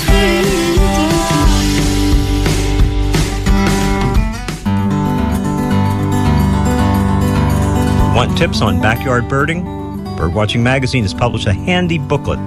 Want 8.14 8.36
tips 8.36 8.60
on 8.60 8.82
backyard 8.82 9.28
birding? 9.28 9.64
Birdwatching 9.64 10.62
Magazine 10.62 11.04
has 11.04 11.14
published 11.14 11.46
a 11.46 11.52
handy 11.52 11.96
booklet 11.96 12.40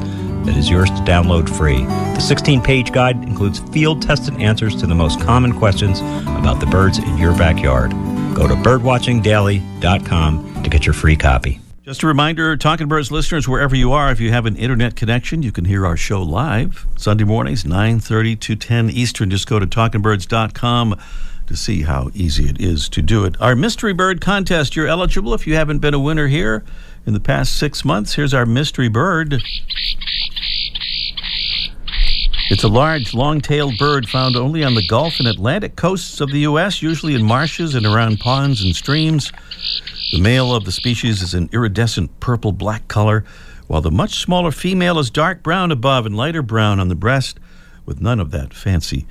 that 0.45 0.57
is 0.57 0.69
yours 0.69 0.89
to 0.89 0.95
download 0.97 1.49
free. 1.49 1.85
The 1.85 2.19
16 2.19 2.61
page 2.61 2.91
guide 2.91 3.23
includes 3.23 3.59
field 3.71 4.01
tested 4.01 4.35
answers 4.41 4.75
to 4.81 4.85
the 4.85 4.93
most 4.93 5.21
common 5.21 5.57
questions 5.57 6.01
about 6.01 6.59
the 6.59 6.65
birds 6.65 6.99
in 6.99 7.17
your 7.17 7.35
backyard. 7.37 7.91
Go 8.35 8.47
to 8.47 8.55
birdwatchingdaily.com 8.55 10.63
to 10.63 10.69
get 10.69 10.85
your 10.85 10.93
free 10.93 11.15
copy. 11.15 11.61
Just 11.83 12.03
a 12.03 12.07
reminder, 12.07 12.55
Talking 12.55 12.87
Birds 12.87 13.11
listeners, 13.11 13.47
wherever 13.47 13.75
you 13.75 13.91
are, 13.93 14.11
if 14.11 14.19
you 14.19 14.31
have 14.31 14.45
an 14.45 14.55
internet 14.55 14.95
connection, 14.95 15.43
you 15.43 15.51
can 15.51 15.65
hear 15.65 15.85
our 15.85 15.97
show 15.97 16.21
live 16.21 16.85
Sunday 16.97 17.23
mornings, 17.23 17.63
9.30 17.63 18.39
to 18.39 18.55
10 18.55 18.89
Eastern. 18.89 19.29
Just 19.29 19.47
go 19.47 19.59
to 19.59 19.67
talkingbirds.com 19.67 20.99
to 21.47 21.55
see 21.55 21.83
how 21.83 22.09
easy 22.13 22.49
it 22.49 22.59
is 22.61 22.89
to 22.89 23.01
do 23.01 23.25
it. 23.25 23.39
Our 23.41 23.55
mystery 23.55 23.93
bird 23.93 24.21
contest, 24.21 24.75
you're 24.75 24.87
eligible 24.87 25.33
if 25.33 25.45
you 25.45 25.55
haven't 25.55 25.79
been 25.79 25.93
a 25.93 25.99
winner 25.99 26.27
here 26.27 26.63
in 27.05 27.13
the 27.13 27.19
past 27.19 27.57
six 27.57 27.83
months. 27.83 28.13
Here's 28.13 28.33
our 28.33 28.45
mystery 28.45 28.87
bird. 28.87 29.41
It's 32.49 32.63
a 32.63 32.67
large, 32.67 33.13
long 33.13 33.41
tailed 33.41 33.77
bird 33.77 34.07
found 34.07 34.35
only 34.35 34.63
on 34.63 34.75
the 34.75 34.85
Gulf 34.85 35.19
and 35.19 35.27
Atlantic 35.27 35.75
coasts 35.75 36.21
of 36.21 36.29
the 36.29 36.39
U.S., 36.39 36.81
usually 36.81 37.15
in 37.15 37.23
marshes 37.23 37.73
and 37.73 37.85
around 37.85 38.19
ponds 38.19 38.63
and 38.63 38.75
streams. 38.75 39.31
The 40.11 40.21
male 40.21 40.53
of 40.53 40.65
the 40.65 40.71
species 40.71 41.21
is 41.21 41.33
an 41.33 41.49
iridescent 41.51 42.19
purple 42.19 42.51
black 42.51 42.87
color, 42.87 43.25
while 43.67 43.81
the 43.81 43.89
much 43.89 44.19
smaller 44.19 44.51
female 44.51 44.99
is 44.99 45.09
dark 45.09 45.41
brown 45.41 45.71
above 45.71 46.05
and 46.05 46.15
lighter 46.15 46.43
brown 46.43 46.79
on 46.79 46.89
the 46.89 46.95
breast, 46.95 47.39
with 47.85 48.01
none 48.01 48.19
of 48.19 48.31
that 48.31 48.53
fancy 48.53 49.07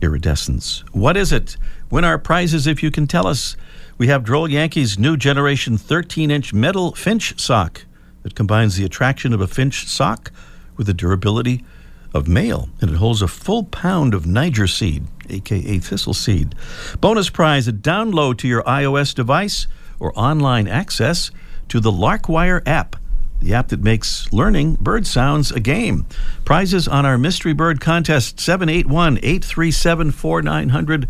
iridescence. 0.00 0.84
What 0.92 1.16
is 1.16 1.32
it? 1.32 1.56
Win 1.96 2.04
our 2.04 2.18
prizes 2.18 2.66
if 2.66 2.82
you 2.82 2.90
can 2.90 3.06
tell 3.06 3.26
us. 3.26 3.56
We 3.96 4.08
have 4.08 4.22
Droll 4.22 4.50
Yankees' 4.50 4.98
new 4.98 5.16
generation 5.16 5.78
13 5.78 6.30
inch 6.30 6.52
metal 6.52 6.94
finch 6.94 7.40
sock 7.40 7.86
that 8.22 8.34
combines 8.34 8.76
the 8.76 8.84
attraction 8.84 9.32
of 9.32 9.40
a 9.40 9.46
finch 9.46 9.88
sock 9.88 10.30
with 10.76 10.88
the 10.88 10.92
durability 10.92 11.64
of 12.12 12.28
mail, 12.28 12.68
and 12.82 12.90
it 12.90 12.96
holds 12.96 13.22
a 13.22 13.26
full 13.26 13.64
pound 13.64 14.12
of 14.12 14.26
Niger 14.26 14.66
seed, 14.66 15.06
aka 15.30 15.78
thistle 15.78 16.12
seed. 16.12 16.54
Bonus 17.00 17.30
prize 17.30 17.66
a 17.66 17.72
download 17.72 18.36
to 18.40 18.46
your 18.46 18.62
iOS 18.64 19.14
device 19.14 19.66
or 19.98 20.12
online 20.18 20.68
access 20.68 21.30
to 21.70 21.80
the 21.80 21.90
Larkwire 21.90 22.60
app, 22.66 22.96
the 23.40 23.54
app 23.54 23.68
that 23.68 23.82
makes 23.82 24.30
learning 24.34 24.74
bird 24.74 25.06
sounds 25.06 25.50
a 25.50 25.60
game. 25.60 26.04
Prizes 26.44 26.86
on 26.86 27.06
our 27.06 27.16
Mystery 27.16 27.54
Bird 27.54 27.80
Contest 27.80 28.38
781 28.38 29.16
837 29.22 30.10
4900 30.10 31.08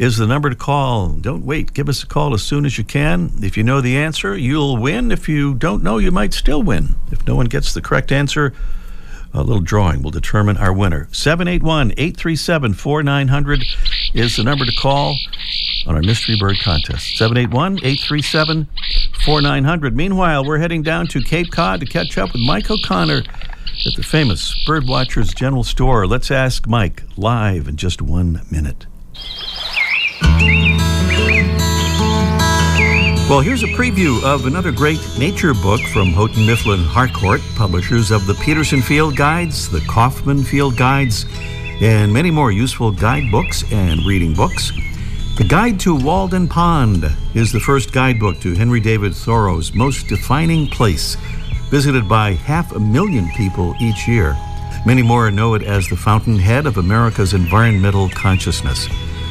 is 0.00 0.16
the 0.16 0.26
number 0.26 0.48
to 0.48 0.56
call. 0.56 1.10
Don't 1.10 1.44
wait. 1.44 1.74
Give 1.74 1.86
us 1.86 2.02
a 2.02 2.06
call 2.06 2.32
as 2.32 2.42
soon 2.42 2.64
as 2.64 2.78
you 2.78 2.84
can. 2.84 3.30
If 3.42 3.58
you 3.58 3.62
know 3.62 3.82
the 3.82 3.98
answer, 3.98 4.34
you'll 4.34 4.78
win. 4.78 5.12
If 5.12 5.28
you 5.28 5.54
don't 5.54 5.82
know, 5.82 5.98
you 5.98 6.10
might 6.10 6.32
still 6.32 6.62
win. 6.62 6.96
If 7.12 7.26
no 7.26 7.36
one 7.36 7.46
gets 7.46 7.74
the 7.74 7.82
correct 7.82 8.10
answer, 8.10 8.54
a 9.34 9.42
little 9.42 9.60
drawing 9.60 10.02
will 10.02 10.10
determine 10.10 10.56
our 10.56 10.72
winner. 10.72 11.06
781 11.12 11.90
837 11.98 12.72
4900 12.72 13.62
is 14.14 14.36
the 14.36 14.42
number 14.42 14.64
to 14.64 14.72
call 14.72 15.18
on 15.86 15.96
our 15.96 16.02
Mystery 16.02 16.38
Bird 16.40 16.58
Contest. 16.60 17.18
781 17.18 17.74
837 17.84 18.68
4900. 19.22 19.94
Meanwhile, 19.94 20.46
we're 20.46 20.56
heading 20.56 20.82
down 20.82 21.08
to 21.08 21.20
Cape 21.20 21.50
Cod 21.50 21.80
to 21.80 21.86
catch 21.86 22.16
up 22.16 22.32
with 22.32 22.40
Mike 22.40 22.70
O'Connor 22.70 23.18
at 23.18 23.94
the 23.96 24.02
famous 24.02 24.56
Birdwatchers 24.66 25.36
General 25.36 25.62
Store. 25.62 26.06
Let's 26.06 26.30
ask 26.30 26.66
Mike 26.66 27.02
live 27.18 27.68
in 27.68 27.76
just 27.76 28.00
one 28.00 28.40
minute. 28.50 28.86
Well, 33.30 33.38
here's 33.38 33.62
a 33.62 33.68
preview 33.68 34.20
of 34.24 34.46
another 34.46 34.72
great 34.72 34.98
nature 35.16 35.54
book 35.54 35.80
from 35.92 36.12
Houghton 36.12 36.44
Mifflin 36.44 36.80
Harcourt, 36.80 37.40
publishers 37.54 38.10
of 38.10 38.26
the 38.26 38.34
Peterson 38.34 38.82
Field 38.82 39.16
Guides, 39.16 39.70
the 39.70 39.78
Kaufman 39.82 40.42
Field 40.42 40.76
Guides, 40.76 41.26
and 41.80 42.12
many 42.12 42.32
more 42.32 42.50
useful 42.50 42.90
guidebooks 42.90 43.62
and 43.70 44.04
reading 44.04 44.34
books. 44.34 44.72
The 45.38 45.44
Guide 45.44 45.78
to 45.80 45.94
Walden 45.94 46.48
Pond 46.48 47.04
is 47.34 47.52
the 47.52 47.60
first 47.60 47.92
guidebook 47.92 48.40
to 48.40 48.54
Henry 48.54 48.80
David 48.80 49.14
Thoreau's 49.14 49.72
most 49.74 50.08
defining 50.08 50.66
place, 50.66 51.16
visited 51.70 52.08
by 52.08 52.32
half 52.32 52.74
a 52.74 52.80
million 52.80 53.30
people 53.36 53.76
each 53.80 54.08
year. 54.08 54.36
Many 54.84 55.02
more 55.02 55.30
know 55.30 55.54
it 55.54 55.62
as 55.62 55.88
the 55.88 55.96
fountainhead 55.96 56.66
of 56.66 56.78
America's 56.78 57.32
environmental 57.32 58.08
consciousness. 58.10 58.88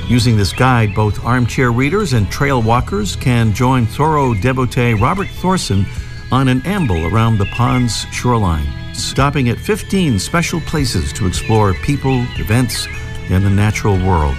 Using 0.09 0.35
this 0.35 0.53
guide, 0.53 0.95
both 0.95 1.23
armchair 1.23 1.71
readers 1.71 2.13
and 2.13 2.31
trail 2.31 2.63
walkers 2.63 3.15
can 3.15 3.53
join 3.53 3.85
Thoreau 3.85 4.33
devotee 4.33 4.95
Robert 4.95 5.27
Thorson 5.27 5.85
on 6.31 6.47
an 6.47 6.63
amble 6.65 7.13
around 7.13 7.37
the 7.37 7.45
pond's 7.45 8.07
shoreline, 8.11 8.65
stopping 8.95 9.49
at 9.49 9.59
15 9.59 10.17
special 10.17 10.61
places 10.61 11.13
to 11.13 11.27
explore 11.27 11.75
people, 11.75 12.25
events, 12.39 12.87
and 13.29 13.45
the 13.45 13.51
natural 13.51 13.97
world. 14.03 14.35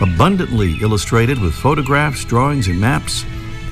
Abundantly 0.00 0.76
illustrated 0.80 1.40
with 1.40 1.54
photographs, 1.54 2.24
drawings, 2.24 2.68
and 2.68 2.80
maps, 2.80 3.24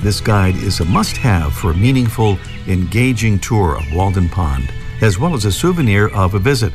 this 0.02 0.20
guide 0.20 0.56
is 0.56 0.80
a 0.80 0.84
must 0.86 1.16
have 1.18 1.52
for 1.52 1.70
a 1.70 1.76
meaningful, 1.76 2.36
engaging 2.66 3.38
tour 3.38 3.76
of 3.76 3.92
Walden 3.94 4.28
Pond, 4.28 4.72
as 5.00 5.20
well 5.20 5.34
as 5.34 5.44
a 5.44 5.52
souvenir 5.52 6.08
of 6.08 6.34
a 6.34 6.40
visit. 6.40 6.72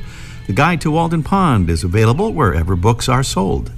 The 0.48 0.54
Guide 0.54 0.80
to 0.82 0.92
Walden 0.92 1.22
Pond 1.22 1.70
is 1.70 1.84
available 1.84 2.32
wherever 2.32 2.78
books 2.78 3.10
are 3.10 3.24
sold. 3.24 3.70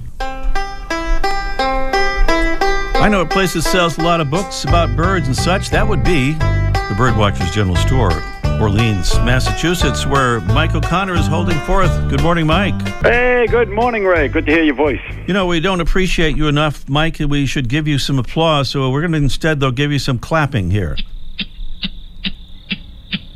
I 3.05 3.07
know 3.07 3.21
a 3.21 3.25
place 3.27 3.53
that 3.53 3.61
sells 3.61 3.99
a 3.99 4.01
lot 4.01 4.19
of 4.19 4.31
books 4.31 4.63
about 4.63 4.95
birds 4.95 5.27
and 5.27 5.35
such. 5.37 5.69
That 5.69 5.87
would 5.87 6.03
be 6.03 6.31
the 6.31 6.95
Birdwatchers 6.97 7.51
General 7.51 7.75
Store, 7.75 8.11
Orleans, 8.59 9.13
Massachusetts, 9.19 10.07
where 10.07 10.39
Mike 10.39 10.73
O'Connor 10.73 11.13
is 11.13 11.27
holding 11.27 11.59
forth. 11.65 11.91
Good 12.09 12.23
morning, 12.23 12.47
Mike. 12.47 12.81
Hey, 13.03 13.45
good 13.47 13.69
morning, 13.69 14.05
Ray. 14.05 14.27
Good 14.27 14.47
to 14.47 14.51
hear 14.51 14.63
your 14.63 14.73
voice. 14.73 14.99
You 15.27 15.35
know, 15.35 15.45
we 15.45 15.59
don't 15.59 15.81
appreciate 15.81 16.35
you 16.35 16.47
enough, 16.47 16.89
Mike, 16.89 17.19
we 17.19 17.45
should 17.45 17.69
give 17.69 17.87
you 17.87 17.99
some 17.99 18.17
applause. 18.17 18.71
So 18.71 18.89
we're 18.89 19.01
going 19.01 19.11
to 19.11 19.19
instead, 19.19 19.59
though, 19.59 19.69
give 19.69 19.91
you 19.91 19.99
some 19.99 20.17
clapping 20.17 20.71
here. 20.71 20.97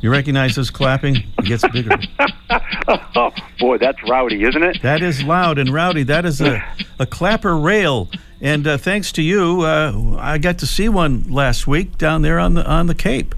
You 0.00 0.10
recognize 0.10 0.56
this 0.56 0.70
clapping? 0.70 1.14
It 1.38 1.44
gets 1.44 1.64
bigger. 1.68 1.96
oh, 2.88 3.30
boy, 3.60 3.78
that's 3.78 4.02
rowdy, 4.08 4.42
isn't 4.42 4.64
it? 4.64 4.82
That 4.82 5.00
is 5.00 5.22
loud 5.22 5.58
and 5.58 5.72
rowdy. 5.72 6.02
That 6.02 6.24
is 6.24 6.40
a, 6.40 6.60
a 6.98 7.06
clapper 7.06 7.56
rail. 7.56 8.08
And 8.40 8.66
uh, 8.66 8.78
thanks 8.78 9.12
to 9.12 9.22
you, 9.22 9.62
uh, 9.62 10.16
I 10.18 10.38
got 10.38 10.58
to 10.58 10.66
see 10.66 10.88
one 10.88 11.24
last 11.28 11.66
week 11.66 11.98
down 11.98 12.22
there 12.22 12.38
on 12.38 12.54
the 12.54 12.66
on 12.66 12.86
the 12.86 12.94
Cape. 12.94 13.34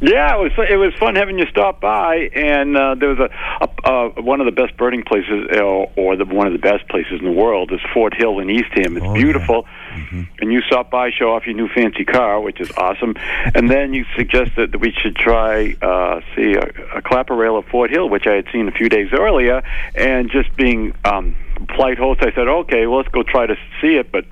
Yeah, 0.00 0.34
it 0.36 0.40
was 0.42 0.52
it 0.68 0.74
was 0.74 0.92
fun 0.94 1.14
having 1.14 1.38
you 1.38 1.46
stop 1.46 1.80
by, 1.80 2.28
and 2.34 2.76
uh, 2.76 2.96
there 2.96 3.10
was 3.10 3.20
a, 3.20 3.30
a 3.64 3.88
uh, 3.88 4.08
one 4.20 4.40
of 4.40 4.46
the 4.46 4.50
best 4.50 4.76
birding 4.76 5.04
places, 5.04 5.46
uh, 5.54 5.62
or 5.62 6.16
the 6.16 6.24
one 6.24 6.48
of 6.48 6.52
the 6.52 6.58
best 6.58 6.88
places 6.88 7.20
in 7.20 7.24
the 7.24 7.30
world 7.30 7.70
is 7.70 7.78
Fort 7.94 8.12
Hill 8.12 8.40
in 8.40 8.50
Eastham. 8.50 8.96
It's 8.96 9.06
Oh, 9.06 9.14
beautiful, 9.14 9.64
yeah. 9.92 9.98
Mhm. 10.06 10.26
and 10.40 10.52
you 10.52 10.60
stopped 10.62 10.90
by, 10.90 11.10
show 11.12 11.32
off 11.32 11.46
your 11.46 11.54
new 11.54 11.68
fancy 11.68 12.04
car, 12.04 12.40
which 12.40 12.60
is 12.60 12.68
awesome, 12.76 13.14
and 13.54 13.70
then 13.70 13.94
you 13.94 14.04
suggested 14.16 14.72
that 14.72 14.78
we 14.80 14.90
should 14.90 15.14
try 15.14 15.76
uh, 15.80 16.20
see 16.34 16.54
a, 16.54 16.96
a 16.96 17.00
clapper 17.02 17.36
rail 17.36 17.58
at 17.58 17.68
Fort 17.68 17.90
Hill, 17.92 18.08
which 18.08 18.26
I 18.26 18.32
had 18.34 18.46
seen 18.50 18.66
a 18.66 18.72
few 18.72 18.88
days 18.88 19.12
earlier, 19.12 19.62
and 19.94 20.28
just 20.32 20.52
being 20.56 20.94
um, 21.04 21.36
polite 21.68 21.98
host, 21.98 22.20
I 22.22 22.32
said, 22.34 22.48
okay, 22.48 22.86
well, 22.86 22.98
let's 22.98 23.08
go 23.08 23.22
try 23.22 23.46
to 23.46 23.56
see 23.80 23.96
it, 23.96 24.12
but 24.12 24.24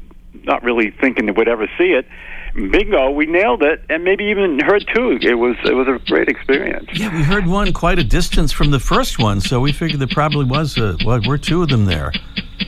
not 0.44 0.62
really 0.62 0.90
thinking 0.90 1.26
they 1.26 1.32
would 1.32 1.48
ever 1.48 1.68
see 1.78 1.92
it. 1.92 2.06
Bingo, 2.54 3.10
we 3.10 3.26
nailed 3.26 3.62
it, 3.62 3.84
and 3.88 4.02
maybe 4.02 4.24
even 4.24 4.58
heard 4.58 4.84
two. 4.92 5.18
It 5.22 5.34
was 5.34 5.56
it 5.64 5.74
was 5.74 5.86
a 5.86 5.98
great 6.10 6.28
experience. 6.28 6.88
Yeah, 6.94 7.14
we 7.14 7.22
heard 7.22 7.46
one 7.46 7.72
quite 7.72 8.00
a 8.00 8.04
distance 8.04 8.50
from 8.50 8.70
the 8.70 8.80
first 8.80 9.20
one, 9.20 9.40
so 9.40 9.60
we 9.60 9.72
figured 9.72 10.00
there 10.00 10.08
probably 10.08 10.46
was 10.46 10.76
a, 10.76 10.96
well, 11.04 11.20
were 11.26 11.38
two 11.38 11.62
of 11.62 11.68
them 11.68 11.84
there. 11.84 12.12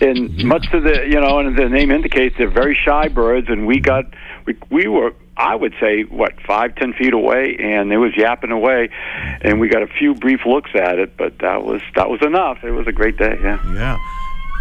And 0.00 0.36
much 0.44 0.70
to 0.70 0.80
the 0.80 1.04
you 1.08 1.20
know, 1.20 1.40
and 1.40 1.56
the 1.58 1.68
name 1.68 1.90
indicates 1.90 2.36
they're 2.38 2.48
very 2.50 2.76
shy 2.76 3.08
birds, 3.08 3.48
and 3.48 3.66
we 3.66 3.80
got 3.80 4.04
we 4.46 4.56
we 4.70 4.86
were 4.86 5.14
I 5.36 5.56
would 5.56 5.74
say 5.80 6.02
what 6.02 6.40
five 6.46 6.76
ten 6.76 6.92
feet 6.92 7.12
away, 7.12 7.56
and 7.58 7.92
it 7.92 7.98
was 7.98 8.16
yapping 8.16 8.52
away, 8.52 8.88
and 9.40 9.58
we 9.58 9.68
got 9.68 9.82
a 9.82 9.88
few 9.88 10.14
brief 10.14 10.40
looks 10.46 10.70
at 10.74 10.98
it, 10.98 11.16
but 11.16 11.38
that 11.40 11.64
was 11.64 11.82
that 11.96 12.08
was 12.08 12.22
enough. 12.22 12.58
It 12.62 12.70
was 12.70 12.86
a 12.86 12.92
great 12.92 13.16
day. 13.16 13.36
Yeah. 13.42 13.58
Yeah. 13.74 13.98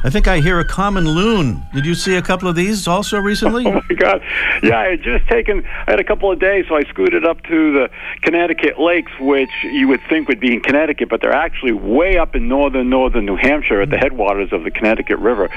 I 0.04 0.10
think 0.10 0.28
I 0.28 0.40
hear 0.40 0.60
a 0.60 0.66
common 0.66 1.08
loon. 1.08 1.64
Did 1.74 1.86
you 1.86 1.94
see 1.94 2.16
a 2.16 2.22
couple 2.22 2.48
of 2.48 2.56
these 2.56 2.88
also 2.88 3.20
recently? 3.20 3.66
Oh 3.72 3.82
my 3.90 3.96
God! 3.96 4.22
Yeah, 4.64 4.80
I 4.80 4.90
had 4.92 5.04
just 5.04 5.28
taken. 5.28 5.64
I 5.66 5.92
had 5.92 6.00
a 6.00 6.04
couple 6.04 6.32
of 6.32 6.40
days, 6.40 6.66
so 6.68 6.76
I 6.76 6.84
scooted 6.84 7.26
up 7.26 7.42
to 7.44 7.72
the 7.72 7.90
Connecticut 8.22 8.80
lakes, 8.80 9.12
which 9.20 9.50
you 9.64 9.88
would 9.88 10.02
think 10.10 10.28
would 10.28 10.40
be 10.40 10.54
in 10.54 10.62
Connecticut, 10.62 11.08
but 11.10 11.22
they're 11.22 11.32
actually 11.32 11.72
way 11.72 12.18
up 12.18 12.36
in 12.36 12.48
northern 12.48 12.90
northern 12.90 13.26
New 13.26 13.38
Hampshire 13.38 13.82
at 13.82 13.90
the 13.90 13.96
mm. 13.96 14.04
headwaters 14.04 14.52
of 14.52 14.64
the 14.64 14.72
Connecticut 14.72 15.20
River. 15.20 15.50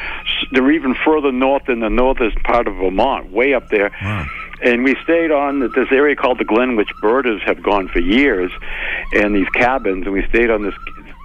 They're 0.52 0.70
even 0.70 0.94
further 1.04 1.32
north 1.32 1.68
in 1.68 1.80
the 1.80 1.90
northern 1.90 2.30
part 2.44 2.68
of 2.68 2.76
Vermont, 2.76 3.32
way 3.32 3.54
up 3.54 3.68
there. 3.68 3.90
Wow. 4.00 4.26
And 4.62 4.84
we 4.84 4.96
stayed 5.02 5.30
on 5.30 5.60
this 5.60 5.88
area 5.90 6.14
called 6.14 6.38
the 6.38 6.44
Glen, 6.44 6.76
which 6.76 6.90
birders 7.00 7.42
have 7.44 7.62
gone 7.62 7.88
for 7.88 8.00
years, 8.00 8.52
and 9.12 9.34
these 9.34 9.48
cabins, 9.50 10.04
and 10.04 10.12
we 10.12 10.24
stayed 10.28 10.50
on 10.50 10.62
this 10.62 10.74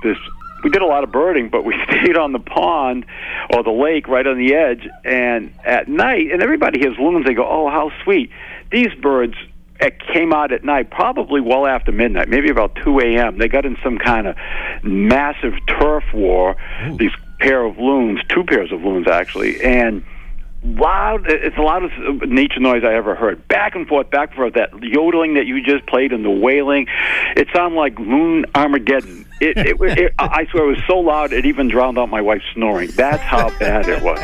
this 0.03 0.17
we 0.63 0.69
did 0.69 0.81
a 0.81 0.85
lot 0.85 1.03
of 1.03 1.11
birding, 1.11 1.49
but 1.49 1.63
we 1.63 1.75
stayed 1.87 2.17
on 2.17 2.31
the 2.31 2.39
pond 2.39 3.05
or 3.53 3.63
the 3.63 3.71
lake 3.71 4.07
right 4.07 4.25
on 4.25 4.37
the 4.37 4.53
edge. 4.55 4.87
And 5.03 5.53
at 5.63 5.87
night, 5.87 6.31
and 6.31 6.41
everybody 6.41 6.79
hears 6.79 6.97
loons, 6.97 7.25
they 7.25 7.33
go, 7.33 7.47
"Oh, 7.47 7.69
how 7.69 7.91
sweet!" 8.03 8.31
These 8.71 8.93
birds 9.01 9.35
uh, 9.81 9.89
came 10.13 10.33
out 10.33 10.51
at 10.51 10.63
night, 10.63 10.89
probably 10.91 11.41
well 11.41 11.65
after 11.65 11.91
midnight, 11.91 12.29
maybe 12.29 12.49
about 12.49 12.75
two 12.75 12.99
a.m. 12.99 13.37
They 13.37 13.47
got 13.47 13.65
in 13.65 13.77
some 13.83 13.97
kind 13.97 14.27
of 14.27 14.35
massive 14.83 15.53
turf 15.67 16.03
war. 16.13 16.55
These 16.97 17.11
pair 17.39 17.63
of 17.63 17.77
loons, 17.77 18.19
two 18.27 18.43
pairs 18.43 18.71
of 18.71 18.83
loons 18.83 19.07
actually, 19.07 19.61
and 19.61 20.03
loud. 20.63 21.29
It's 21.29 21.55
the 21.55 21.61
loudest 21.61 21.95
nature 22.27 22.59
noise 22.59 22.83
I 22.83 22.93
ever 22.93 23.15
heard. 23.15 23.47
Back 23.47 23.75
and 23.75 23.87
forth, 23.87 24.09
back 24.09 24.29
and 24.29 24.37
forth. 24.37 24.53
That 24.53 24.71
yodeling 24.83 25.35
that 25.35 25.45
you 25.45 25.63
just 25.63 25.85
played 25.87 26.11
and 26.11 26.23
the 26.23 26.29
wailing, 26.29 26.87
it 27.35 27.47
sounded 27.53 27.77
like 27.77 27.97
loon 27.99 28.45
Armageddon. 28.55 29.25
It, 29.41 29.57
it, 29.57 29.77
it, 29.79 30.13
I 30.19 30.45
swear, 30.51 30.65
it 30.65 30.67
was 30.67 30.83
so 30.85 30.99
loud 30.99 31.31
it 31.31 31.45
even 31.45 31.67
drowned 31.69 31.97
out 31.97 32.09
my 32.09 32.21
wife 32.21 32.41
snoring. 32.53 32.89
That's 32.91 33.23
how 33.23 33.57
bad 33.57 33.87
it 33.87 34.03
was. 34.03 34.19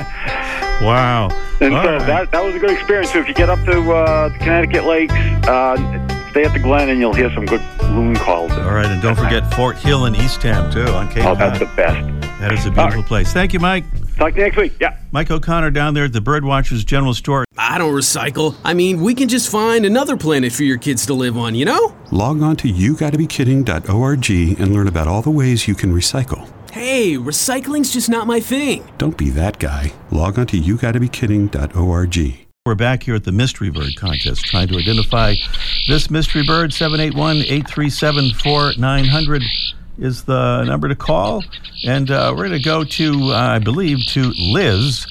Wow. 0.81 1.29
And 1.61 1.73
All 1.73 1.83
so 1.83 1.97
right. 1.97 2.05
that 2.05 2.31
that 2.31 2.43
was 2.43 2.53
a 2.53 2.59
good 2.59 2.71
experience. 2.71 3.13
So 3.13 3.19
if 3.19 3.27
you 3.27 3.33
get 3.33 3.49
up 3.49 3.63
to 3.65 3.93
uh, 3.93 4.29
the 4.29 4.37
Connecticut 4.39 4.83
lakes, 4.83 5.13
uh, 5.47 5.77
stay 6.31 6.43
at 6.43 6.51
the 6.51 6.59
Glen, 6.59 6.89
and 6.89 6.99
you'll 6.99 7.13
hear 7.13 7.33
some 7.33 7.45
good 7.45 7.61
loon 7.83 8.15
calls. 8.15 8.51
All 8.51 8.73
right, 8.73 8.85
and 8.85 9.01
don't 9.01 9.15
forget 9.15 9.53
Fort 9.53 9.77
Hill 9.77 10.05
in 10.05 10.15
Eastham 10.15 10.69
too 10.71 10.85
on 10.87 11.07
Cape 11.09 11.25
Oh, 11.25 11.35
that's 11.35 11.59
the 11.59 11.65
best. 11.77 12.05
That 12.41 12.51
is 12.51 12.65
a 12.65 12.71
beautiful 12.71 13.03
place. 13.03 13.31
Thank 13.31 13.53
you, 13.53 13.59
Mike. 13.61 13.85
Talk 14.15 14.33
to 14.33 14.39
you 14.39 14.45
next 14.45 14.57
week. 14.57 14.73
Yeah. 14.79 14.97
Mike 15.11 15.29
O'Connor 15.29 15.71
down 15.71 15.93
there 15.93 16.05
at 16.05 16.13
the 16.13 16.21
Birdwatchers 16.21 16.85
General 16.85 17.13
Store. 17.13 17.45
I 17.57 17.77
don't 17.77 17.93
recycle. 17.93 18.55
I 18.63 18.73
mean, 18.73 19.01
we 19.01 19.13
can 19.13 19.27
just 19.27 19.51
find 19.51 19.85
another 19.85 20.15
planet 20.15 20.53
for 20.53 20.63
your 20.63 20.77
kids 20.77 21.05
to 21.07 21.13
live 21.13 21.37
on, 21.37 21.55
you 21.55 21.65
know? 21.65 21.95
Log 22.11 22.41
on 22.41 22.55
to 22.57 22.71
yougottabekidding.org 22.71 24.29
and 24.59 24.73
learn 24.73 24.87
about 24.87 25.07
all 25.07 25.21
the 25.21 25.29
ways 25.31 25.67
you 25.67 25.75
can 25.75 25.93
recycle. 25.93 26.49
Hey, 26.71 27.13
recycling's 27.13 27.93
just 27.93 28.09
not 28.09 28.27
my 28.27 28.39
thing. 28.39 28.85
Don't 28.97 29.17
be 29.17 29.29
that 29.31 29.59
guy. 29.59 29.93
Log 30.11 30.39
on 30.39 30.47
to 30.47 30.59
yougottabekidding.org. 30.59 32.45
We're 32.65 32.75
back 32.75 33.03
here 33.03 33.15
at 33.15 33.23
the 33.23 33.31
Mystery 33.31 33.69
Bird 33.69 33.95
Contest 33.95 34.43
trying 34.45 34.67
to 34.69 34.77
identify 34.79 35.35
this 35.87 36.09
mystery 36.09 36.43
bird. 36.43 36.73
781 36.73 37.37
837 37.37 38.31
4900 38.33 39.43
is 39.97 40.23
the 40.23 40.63
number 40.63 40.87
to 40.87 40.95
call. 40.95 41.43
And 41.85 42.09
uh, 42.11 42.33
we're 42.35 42.47
going 42.47 42.59
to 42.59 42.63
go 42.65 42.83
to, 42.83 43.31
uh, 43.31 43.35
I 43.35 43.59
believe, 43.59 44.05
to 44.09 44.31
Liz 44.37 45.05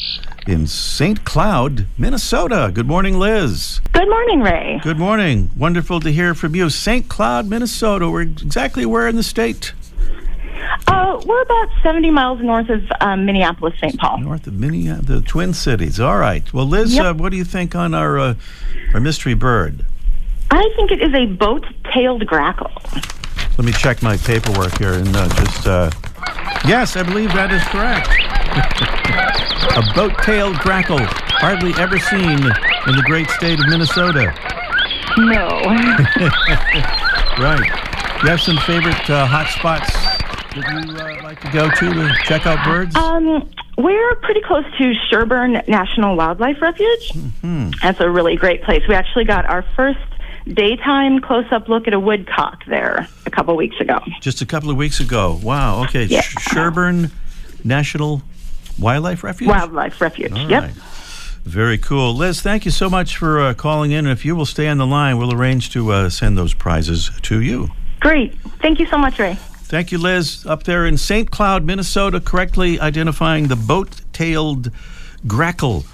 in 0.46 0.66
St. 0.66 1.24
Cloud, 1.24 1.86
Minnesota. 1.96 2.70
Good 2.72 2.86
morning, 2.86 3.18
Liz. 3.18 3.80
Good 3.92 4.08
morning, 4.08 4.40
Ray. 4.42 4.80
Good 4.82 4.98
morning. 4.98 5.50
Wonderful 5.56 6.00
to 6.00 6.10
hear 6.10 6.34
from 6.34 6.54
you. 6.54 6.68
St. 6.70 7.08
Cloud, 7.08 7.48
Minnesota. 7.48 8.10
We're 8.10 8.22
exactly 8.22 8.84
where 8.84 9.08
in 9.08 9.16
the 9.16 9.22
state? 9.22 9.72
Uh, 10.86 11.20
we're 11.26 11.42
about 11.42 11.68
70 11.82 12.10
miles 12.10 12.40
north 12.40 12.68
of 12.68 12.82
um, 13.00 13.24
Minneapolis, 13.26 13.74
St. 13.80 13.98
Paul. 13.98 14.18
North 14.18 14.46
of 14.46 14.54
Minneapolis, 14.54 15.06
the 15.06 15.20
Twin 15.22 15.54
Cities. 15.54 15.98
All 16.00 16.18
right. 16.18 16.50
Well, 16.52 16.66
Liz, 16.66 16.94
Yep. 16.94 17.04
uh, 17.04 17.14
what 17.14 17.30
do 17.30 17.36
you 17.36 17.44
think 17.44 17.74
on 17.74 17.94
our, 17.94 18.18
uh, 18.18 18.34
our 18.92 19.00
mystery 19.00 19.34
bird? 19.34 19.84
I 20.50 20.68
think 20.76 20.90
it 20.90 21.02
is 21.02 21.12
a 21.14 21.26
boat-tailed 21.26 22.26
grackle. 22.26 22.70
Let 23.56 23.64
me 23.64 23.72
check 23.72 24.02
my 24.02 24.16
paperwork 24.16 24.76
here 24.78 24.94
and 24.94 25.14
uh, 25.14 25.28
just. 25.28 25.66
Uh, 25.66 25.90
yes, 26.66 26.96
I 26.96 27.02
believe 27.02 27.32
that 27.34 27.52
is 27.52 27.62
correct. 27.70 28.08
a 29.76 29.94
boat 29.94 30.12
tailed 30.22 30.56
grackle, 30.58 30.98
hardly 31.00 31.72
ever 31.80 31.98
seen 31.98 32.30
in 32.30 32.96
the 32.96 33.02
great 33.06 33.30
state 33.30 33.58
of 33.60 33.66
Minnesota. 33.68 34.34
No. 35.18 35.48
Right. 37.36 37.68
You 38.22 38.28
have 38.28 38.40
some 38.40 38.56
favorite 38.58 39.10
uh, 39.10 39.26
hot 39.26 39.48
spots 39.48 39.92
that 40.54 40.86
you 40.86 40.94
uh, 40.96 41.20
like 41.24 41.40
to 41.40 41.50
go 41.50 41.68
to 41.68 41.92
to 41.94 42.14
check 42.22 42.46
out 42.46 42.64
birds? 42.64 42.94
um, 42.94 43.50
we're 43.76 44.14
pretty 44.22 44.40
close 44.40 44.64
to 44.78 44.94
Sherburne 45.10 45.66
National 45.66 46.14
Wildlife 46.16 46.62
Refuge. 46.62 47.10
Hmm. 47.40 47.70
That's 47.82 47.98
a 47.98 48.08
really 48.08 48.36
great 48.36 48.62
place. 48.62 48.86
We 48.88 48.94
actually 48.94 49.24
got 49.24 49.46
our 49.46 49.62
first 49.74 49.98
daytime 50.52 51.20
close-up 51.20 51.68
look 51.68 51.86
at 51.86 51.94
a 51.94 52.00
woodcock 52.00 52.64
there 52.66 53.08
a 53.26 53.30
couple 53.30 53.56
weeks 53.56 53.80
ago. 53.80 53.98
Just 54.20 54.42
a 54.42 54.46
couple 54.46 54.70
of 54.70 54.76
weeks 54.76 55.00
ago. 55.00 55.38
Wow. 55.42 55.84
Okay. 55.84 56.04
Yeah. 56.04 56.20
Sh- 56.20 56.36
Sherburne 56.52 57.10
National 57.62 58.22
Wildlife 58.78 59.24
Refuge? 59.24 59.48
Wildlife 59.48 60.00
Refuge. 60.00 60.32
All 60.32 60.50
yep. 60.50 60.62
right. 60.64 60.74
Very 61.44 61.76
cool. 61.76 62.14
Liz, 62.14 62.40
thank 62.40 62.64
you 62.64 62.70
so 62.70 62.88
much 62.88 63.18
for 63.18 63.40
uh, 63.40 63.54
calling 63.54 63.90
in. 63.90 64.06
And 64.06 64.12
if 64.12 64.24
you 64.24 64.34
will 64.34 64.46
stay 64.46 64.66
on 64.68 64.78
the 64.78 64.86
line, 64.86 65.18
we'll 65.18 65.34
arrange 65.34 65.70
to 65.72 65.92
uh, 65.92 66.08
send 66.08 66.38
those 66.38 66.54
prizes 66.54 67.10
to 67.22 67.40
you. 67.40 67.68
Great. 68.00 68.34
Thank 68.62 68.80
you 68.80 68.86
so 68.86 68.96
much, 68.96 69.18
Ray. 69.18 69.34
Thank 69.64 69.92
you, 69.92 69.98
Liz. 69.98 70.46
Up 70.46 70.62
there 70.62 70.86
in 70.86 70.96
St. 70.96 71.30
Cloud, 71.30 71.64
Minnesota, 71.64 72.20
correctly 72.20 72.80
identifying 72.80 73.48
the 73.48 73.56
boat 73.56 74.00
tailed 74.12 74.70
grackle 75.26 75.84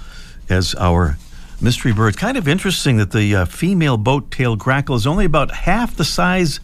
as 0.49 0.75
our 0.75 1.17
mystery 1.61 1.93
bird. 1.93 2.17
Kind 2.17 2.37
of 2.37 2.47
interesting 2.47 2.97
that 2.97 3.11
the 3.11 3.35
uh, 3.35 3.45
female 3.45 3.97
boat 3.97 4.31
tailed 4.31 4.59
grackle 4.59 4.95
is 4.95 5.05
only 5.05 5.25
about 5.25 5.51
half 5.51 5.95
the 5.95 6.05
size 6.05 6.59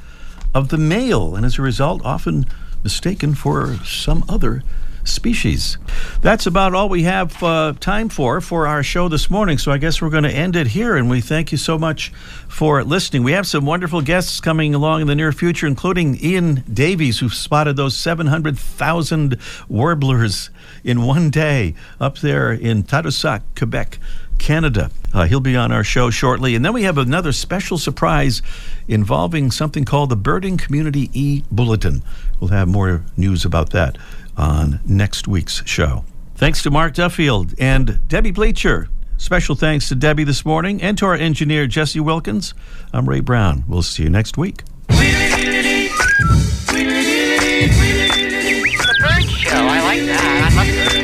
of 0.54 0.70
the 0.70 0.78
male, 0.78 1.36
and 1.36 1.46
as 1.46 1.60
a 1.60 1.62
result, 1.62 2.04
often 2.04 2.46
mistaken 2.84 3.36
for 3.36 3.76
some 3.84 4.24
other 4.28 4.64
species. 5.08 5.78
That's 6.22 6.46
about 6.46 6.74
all 6.74 6.90
we 6.90 7.04
have 7.04 7.42
uh, 7.42 7.74
time 7.80 8.10
for 8.10 8.42
for 8.42 8.68
our 8.68 8.84
show 8.84 9.08
this 9.08 9.30
morning. 9.30 9.58
So 9.58 9.72
I 9.72 9.78
guess 9.78 10.02
we're 10.02 10.10
going 10.10 10.24
to 10.24 10.32
end 10.32 10.56
it 10.56 10.68
here. 10.68 10.96
And 10.96 11.10
we 11.10 11.22
thank 11.22 11.52
you 11.52 11.58
so 11.58 11.78
much 11.78 12.10
for 12.48 12.84
listening. 12.84 13.24
We 13.24 13.32
have 13.32 13.48
some 13.48 13.66
wonderful 13.66 14.02
guests 14.02 14.40
coming 14.40 14.76
along 14.76 15.02
in 15.02 15.08
the 15.08 15.16
near 15.16 15.32
future, 15.32 15.68
including 15.68 16.24
Ian 16.24 16.64
Davies, 16.72 17.20
who 17.20 17.30
spotted 17.30 17.78
those 17.78 17.96
700,000 17.96 19.38
warblers 19.70 20.50
in 20.84 21.04
one 21.04 21.30
day 21.30 21.74
up 22.00 22.20
there 22.20 22.52
in 22.52 22.84
Tadoussac, 22.84 23.42
Quebec. 23.56 24.00
Canada. 24.38 24.92
Uh, 25.14 25.26
he'll 25.26 25.40
be 25.40 25.56
on 25.56 25.72
our 25.72 25.84
show 25.84 26.10
shortly. 26.10 26.56
And 26.56 26.64
then 26.64 26.74
we 26.74 26.84
have 26.84 26.98
another 26.98 27.32
special 27.32 27.78
surprise 27.78 28.42
involving 28.88 29.52
something 29.52 29.86
called 29.86 30.10
the 30.10 30.16
Birding 30.16 30.58
Community 30.58 31.10
e 31.14 31.44
Bulletin. 31.52 32.04
We'll 32.40 32.50
have 32.50 32.68
more 32.68 33.04
news 33.16 33.46
about 33.46 33.72
that 33.72 33.98
on 34.36 34.80
next 34.86 35.28
week's 35.28 35.66
show. 35.66 36.06
Thanks 36.36 36.62
to 36.64 36.72
Mark 36.72 36.94
Duffield 36.94 37.54
and 37.60 38.00
Debbie 38.08 38.32
Bleacher. 38.32 38.90
Special 39.18 39.56
thanks 39.56 39.90
to 39.90 39.96
Debbie 39.96 40.24
this 40.24 40.46
morning 40.46 40.82
and 40.82 40.96
to 41.00 41.06
our 41.08 41.16
engineer, 41.16 41.66
Jesse 41.66 42.00
Wilkins. 42.00 42.54
I'm 42.94 43.10
Ray 43.10 43.22
Brown. 43.22 43.64
We'll 43.68 43.82
see 43.82 44.04
you 44.04 44.10
next 44.10 44.38
week. 44.38 44.64
The 44.88 44.94
bird 49.00 49.30
show. 49.30 49.56
I 49.56 49.82
like 49.82 50.06
that. 50.06 50.94
I 50.94 50.97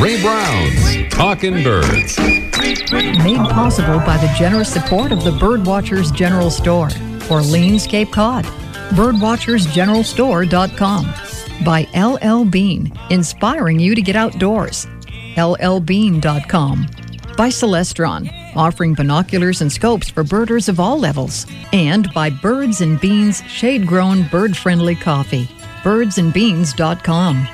Ray 0.00 0.20
Brown's 0.20 1.08
Talking 1.12 1.62
Birds. 1.64 2.18
Made 2.18 3.38
possible 3.50 3.98
by 4.00 4.18
the 4.18 4.30
generous 4.38 4.70
support 4.72 5.10
of 5.10 5.24
the 5.24 5.30
Birdwatchers 5.30 6.14
General 6.14 6.50
Store, 6.50 6.90
Orleans, 7.30 7.86
Cape 7.86 8.12
Cod. 8.12 8.44
Birdwatchersgeneralstore.com. 8.90 11.14
By 11.64 11.88
LL 11.94 12.44
Bean, 12.44 12.92
inspiring 13.08 13.80
you 13.80 13.94
to 13.94 14.02
get 14.02 14.16
outdoors. 14.16 14.86
LLbean.com. 15.36 16.86
By 17.36 17.48
Celestron, 17.48 18.30
offering 18.54 18.92
binoculars 18.94 19.62
and 19.62 19.72
scopes 19.72 20.10
for 20.10 20.22
birders 20.24 20.68
of 20.68 20.78
all 20.78 20.98
levels. 20.98 21.46
And 21.72 22.12
by 22.12 22.28
Birds 22.30 22.82
and 22.82 23.00
Beans 23.00 23.42
shade 23.44 23.86
grown 23.86 24.28
bird 24.28 24.54
friendly 24.56 24.94
coffee. 24.94 25.46
Birdsandbeans.com. 25.82 27.48